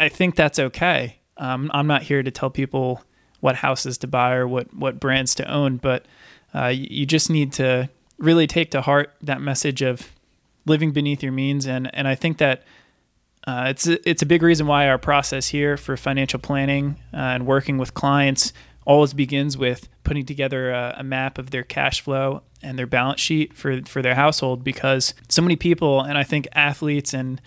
I- 0.00 0.08
think 0.08 0.34
that's 0.36 0.58
okay. 0.58 1.18
Um, 1.36 1.70
I'm 1.72 1.86
not 1.86 2.02
here 2.02 2.22
to 2.22 2.30
tell 2.30 2.50
people 2.50 3.02
what 3.40 3.56
houses 3.56 3.98
to 3.98 4.06
buy 4.06 4.34
or 4.34 4.46
what, 4.46 4.72
what 4.74 5.00
brands 5.00 5.34
to 5.36 5.50
own, 5.50 5.76
but 5.78 6.04
uh, 6.54 6.66
you, 6.66 7.06
just 7.06 7.30
need 7.30 7.52
to 7.54 7.88
really 8.18 8.46
take 8.46 8.70
to 8.72 8.82
heart 8.82 9.14
that 9.22 9.40
message 9.40 9.80
of 9.82 10.12
living 10.66 10.92
beneath 10.92 11.22
your 11.22 11.32
means. 11.32 11.66
And, 11.66 11.92
and 11.94 12.06
I 12.06 12.14
think 12.14 12.38
that 12.38 12.62
uh, 13.46 13.66
it's, 13.70 13.88
a, 13.88 14.08
it's 14.08 14.22
a 14.22 14.26
big 14.26 14.42
reason 14.42 14.66
why 14.66 14.86
our 14.88 14.98
process 14.98 15.48
here 15.48 15.76
for 15.76 15.96
financial 15.96 16.38
planning 16.38 16.96
uh, 17.12 17.16
and 17.16 17.46
working 17.46 17.78
with 17.78 17.94
clients 17.94 18.52
always 18.84 19.14
begins 19.14 19.56
with 19.56 19.88
putting 20.04 20.26
together 20.26 20.70
a, 20.70 20.96
a 20.98 21.02
map 21.04 21.38
of 21.38 21.50
their 21.50 21.62
cash 21.62 22.00
flow 22.00 22.42
and 22.62 22.78
their 22.78 22.86
balance 22.86 23.20
sheet 23.20 23.54
for, 23.54 23.82
for 23.82 24.02
their 24.02 24.14
household 24.14 24.62
because 24.64 25.14
so 25.28 25.42
many 25.42 25.56
people, 25.56 26.00
and 26.00 26.16
I 26.18 26.24
think 26.24 26.46
athletes 26.52 27.12
and 27.14 27.40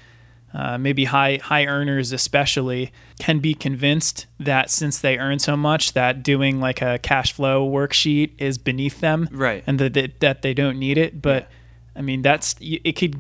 uh, 0.54 0.78
maybe 0.78 1.04
high 1.06 1.38
high 1.44 1.66
earners 1.66 2.14
especially 2.14 2.94
can 3.20 3.40
be 3.40 3.54
convinced 3.54 4.26
that 4.40 4.70
since 4.70 5.00
they 5.00 5.18
earn 5.18 5.38
so 5.38 5.58
much 5.58 5.92
that 5.94 6.24
doing 6.24 6.62
like 6.62 6.82
a 6.82 6.98
cash 7.00 7.34
flow 7.34 7.68
worksheet 7.70 8.32
is 8.38 8.58
beneath 8.58 9.02
them 9.02 9.28
Right. 9.34 9.66
and 9.68 9.78
that 9.80 9.94
that, 9.96 10.20
that 10.22 10.42
they 10.44 10.54
don't 10.54 10.80
need 10.80 10.98
it. 10.98 11.22
But 11.22 11.50
i 11.94 12.02
mean 12.02 12.22
that's 12.22 12.56
it 12.62 12.94
could 12.96 13.20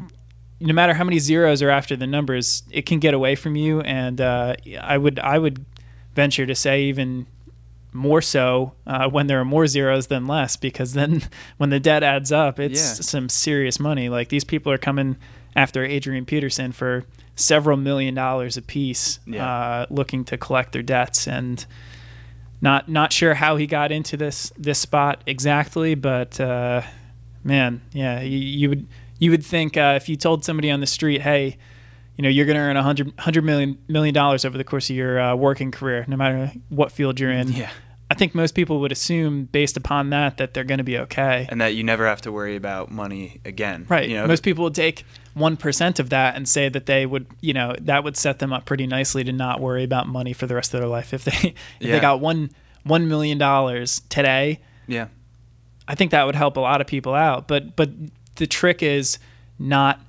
no 0.61 0.73
matter 0.73 0.93
how 0.93 1.03
many 1.03 1.19
zeros 1.19 1.61
are 1.61 1.69
after 1.69 1.97
the 1.97 2.07
numbers 2.07 2.63
it 2.71 2.85
can 2.85 2.99
get 2.99 3.13
away 3.13 3.35
from 3.35 3.57
you. 3.57 3.81
And 3.81 4.21
uh, 4.21 4.55
i 4.79 4.97
would 4.97 5.19
i 5.19 5.37
would 5.37 5.65
venture 6.13 6.45
to 6.45 6.55
say 6.55 6.83
even 6.83 7.27
more 7.95 8.21
so 8.21 8.73
uh, 8.85 9.07
when 9.09 9.27
there 9.27 9.39
are 9.39 9.45
more 9.45 9.65
zeros 9.67 10.07
than 10.07 10.25
less 10.27 10.55
because 10.57 10.93
then 10.93 11.23
when 11.57 11.69
the 11.69 11.79
debt 11.79 12.03
adds 12.03 12.31
up 12.31 12.59
it's 12.59 12.79
Yeah. 12.81 12.93
some 13.03 13.29
serious 13.29 13.79
money 13.79 14.09
like 14.09 14.29
these 14.29 14.43
people 14.43 14.71
are 14.71 14.77
coming 14.77 15.15
after 15.55 15.83
adrian 15.85 16.25
peterson 16.25 16.71
for 16.73 17.05
several 17.35 17.77
million 17.77 18.13
dollars 18.13 18.57
apiece 18.57 19.19
Yeah. 19.25 19.47
uh, 19.49 19.85
looking 19.89 20.25
to 20.25 20.37
collect 20.37 20.73
their 20.73 20.83
debts 20.83 21.27
and 21.27 21.65
not 22.61 22.89
not 22.89 23.13
sure 23.13 23.33
how 23.35 23.55
he 23.57 23.67
got 23.67 23.91
into 23.91 24.17
this 24.17 24.51
this 24.57 24.79
spot 24.79 25.21
exactly 25.25 25.95
but 25.95 26.39
uh, 26.39 26.81
man 27.43 27.81
yeah 27.93 28.21
you, 28.21 28.37
you 28.37 28.69
would 28.69 28.87
you 29.19 29.31
would 29.31 29.45
think 29.45 29.77
uh, 29.77 29.93
if 29.95 30.09
you 30.09 30.15
told 30.15 30.43
somebody 30.43 30.69
on 30.71 30.79
the 30.81 30.87
street 30.87 31.21
hey 31.21 31.57
you 32.17 32.21
know 32.21 32.29
you're 32.29 32.45
going 32.45 32.55
to 32.55 32.61
earn 32.61 32.77
a 32.77 32.83
hundred 32.83 33.13
hundred 33.19 33.43
million 33.43 33.77
million 33.87 34.13
dollars 34.13 34.45
over 34.45 34.57
the 34.57 34.63
course 34.63 34.89
of 34.89 34.95
your 34.95 35.19
uh, 35.19 35.35
working 35.35 35.71
career 35.71 36.05
no 36.07 36.15
matter 36.17 36.51
what 36.69 36.91
field 36.91 37.19
you're 37.19 37.31
in 37.31 37.49
Yeah. 37.51 37.69
I 38.09 38.13
think 38.13 38.35
most 38.35 38.53
people 38.53 38.79
would 38.81 38.91
assume, 38.91 39.45
based 39.45 39.77
upon 39.77 40.11
that, 40.11 40.37
that 40.37 40.53
they're 40.53 40.63
going 40.63 40.77
to 40.77 40.83
be 40.83 40.97
okay. 40.99 41.47
And 41.49 41.59
that 41.59 41.73
you 41.73 41.83
never 41.83 42.05
have 42.05 42.21
to 42.21 42.31
worry 42.31 42.55
about 42.55 42.91
money 42.91 43.41
again. 43.43 43.85
Right. 43.89 44.07
You 44.07 44.17
know, 44.17 44.27
Most 44.27 44.43
people 44.43 44.63
would 44.65 44.75
take 44.75 45.05
one 45.33 45.57
percent 45.57 45.99
of 45.99 46.09
that 46.11 46.35
and 46.35 46.47
say 46.47 46.69
that 46.69 46.85
they 46.85 47.05
would, 47.07 47.25
you 47.41 47.51
know, 47.53 47.75
that 47.81 48.03
would 48.03 48.15
set 48.15 48.37
them 48.39 48.53
up 48.53 48.65
pretty 48.65 48.85
nicely 48.85 49.23
to 49.23 49.31
not 49.31 49.59
worry 49.59 49.83
about 49.83 50.07
money 50.07 50.33
for 50.33 50.45
the 50.45 50.53
rest 50.55 50.73
of 50.73 50.79
their 50.81 50.89
life. 50.89 51.13
If 51.13 51.23
they 51.25 51.31
if 51.49 51.53
Yeah. 51.79 51.93
they 51.93 51.99
got 51.99 52.19
one 52.21 52.51
one 52.83 53.07
million 53.07 53.37
dollars 53.39 54.01
today, 54.09 54.59
yeah. 54.87 55.07
I 55.87 55.95
think 55.95 56.11
that 56.11 56.25
would 56.25 56.35
help 56.35 56.57
a 56.57 56.59
lot 56.61 56.81
of 56.81 56.87
people 56.87 57.15
out. 57.15 57.47
But 57.47 57.75
but 57.75 57.89
the 58.35 58.45
trick 58.45 58.83
is 58.83 59.17
not 59.57 59.99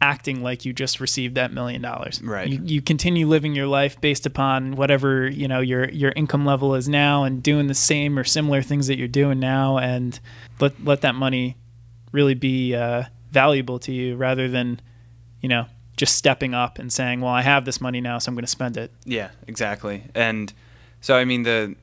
acting 0.00 0.42
like 0.42 0.64
you 0.64 0.72
just 0.72 1.00
received 1.00 1.34
that 1.36 1.52
million 1.52 1.80
dollars. 1.80 2.20
Right. 2.22 2.48
You, 2.48 2.60
you 2.64 2.82
continue 2.82 3.26
living 3.26 3.54
your 3.54 3.66
life 3.66 4.00
based 4.00 4.26
upon 4.26 4.76
whatever 4.76 5.28
you 5.28 5.48
know 5.48 5.60
your 5.60 5.88
your 5.90 6.12
income 6.16 6.44
level 6.44 6.74
is 6.74 6.88
now, 6.88 7.24
and 7.24 7.42
doing 7.42 7.66
the 7.66 7.74
same 7.74 8.18
or 8.18 8.24
similar 8.24 8.62
things 8.62 8.86
that 8.88 8.98
you're 8.98 9.08
doing 9.08 9.38
now, 9.40 9.78
and 9.78 10.18
let 10.60 10.84
let 10.84 11.00
that 11.02 11.14
money 11.14 11.56
really 12.12 12.34
be 12.34 12.74
uh, 12.74 13.04
valuable 13.30 13.78
to 13.80 13.92
you, 13.92 14.16
rather 14.16 14.48
than 14.48 14.80
you 15.40 15.48
know 15.48 15.66
just 15.96 16.14
stepping 16.16 16.54
up 16.54 16.78
and 16.78 16.92
saying, 16.92 17.20
"Well, 17.20 17.32
I 17.32 17.42
have 17.42 17.64
this 17.64 17.80
money 17.80 18.00
now, 18.00 18.18
so 18.18 18.30
I'm 18.30 18.34
going 18.34 18.44
to 18.44 18.50
spend 18.50 18.76
it." 18.76 18.92
Yeah, 19.04 19.30
exactly. 19.46 20.04
And 20.14 20.52
so 21.00 21.16
I 21.16 21.24
mean 21.24 21.42
the 21.42 21.74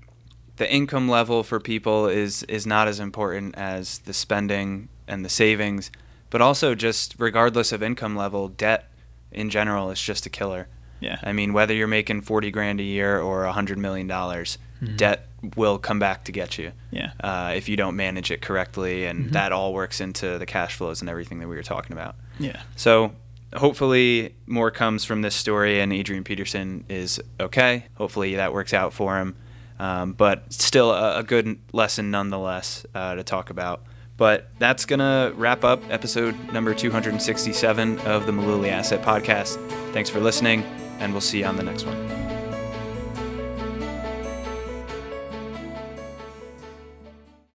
the 0.57 0.71
income 0.71 1.09
level 1.09 1.43
for 1.43 1.59
people 1.59 2.07
is 2.07 2.43
is 2.43 2.67
not 2.67 2.87
as 2.87 2.99
important 2.99 3.55
as 3.55 3.99
the 3.99 4.13
spending 4.13 4.89
and 5.07 5.25
the 5.25 5.29
savings, 5.29 5.91
but 6.33 6.41
also 6.41 6.73
just 6.75 7.15
regardless 7.19 7.71
of 7.71 7.81
income 7.83 8.15
level, 8.17 8.47
debt 8.49 8.89
in 9.31 9.49
general 9.49 9.91
is 9.91 10.01
just 10.01 10.25
a 10.25 10.29
killer. 10.29 10.67
Yeah. 10.99 11.19
I 11.23 11.31
mean, 11.31 11.53
whether 11.53 11.73
you're 11.73 11.87
making 11.87 12.21
40 12.21 12.49
grand 12.51 12.79
a 12.79 12.83
year 12.83 13.19
or 13.21 13.45
100 13.45 13.77
million 13.77 14.07
dollars, 14.07 14.57
Mhm. 14.81 14.97
debt 14.97 15.27
will 15.55 15.77
come 15.77 15.99
back 15.99 16.23
to 16.23 16.31
get 16.31 16.57
you. 16.57 16.71
Yeah. 16.91 17.11
Uh, 17.23 17.53
if 17.55 17.69
you 17.69 17.75
don't 17.77 17.95
manage 17.95 18.31
it 18.31 18.41
correctly, 18.41 19.05
and 19.05 19.27
Mhm. 19.27 19.31
that 19.33 19.51
all 19.51 19.73
works 19.73 20.01
into 20.01 20.37
the 20.39 20.45
cash 20.45 20.73
flows 20.75 21.01
and 21.01 21.09
everything 21.09 21.39
that 21.39 21.47
we 21.47 21.55
were 21.55 21.63
talking 21.75 21.91
about. 21.93 22.15
Yeah. 22.39 22.61
So 22.75 23.11
hopefully 23.55 24.35
more 24.47 24.71
comes 24.71 25.05
from 25.05 25.21
this 25.21 25.35
story, 25.35 25.79
and 25.79 25.93
Adrian 25.93 26.23
Peterson 26.23 26.85
is 26.89 27.19
okay. 27.39 27.85
Hopefully 27.95 28.35
that 28.35 28.53
works 28.53 28.73
out 28.73 28.93
for 28.93 29.17
him. 29.19 29.35
Um, 29.79 30.13
but 30.13 30.51
still 30.53 30.91
a, 30.91 31.19
a 31.19 31.23
good 31.23 31.57
lesson 31.73 32.09
nonetheless 32.11 32.85
uh, 32.95 33.15
to 33.15 33.23
talk 33.23 33.49
about. 33.49 33.83
But 34.17 34.49
that's 34.59 34.85
going 34.85 34.99
to 34.99 35.33
wrap 35.35 35.63
up 35.63 35.81
episode 35.89 36.35
number 36.53 36.73
267 36.73 37.99
of 37.99 38.25
the 38.25 38.31
Mullooly 38.31 38.69
Asset 38.69 39.01
Podcast. 39.03 39.55
Thanks 39.91 40.09
for 40.09 40.19
listening, 40.19 40.63
and 40.99 41.11
we'll 41.11 41.21
see 41.21 41.39
you 41.39 41.45
on 41.45 41.55
the 41.57 41.63
next 41.63 41.85
one. 41.85 42.22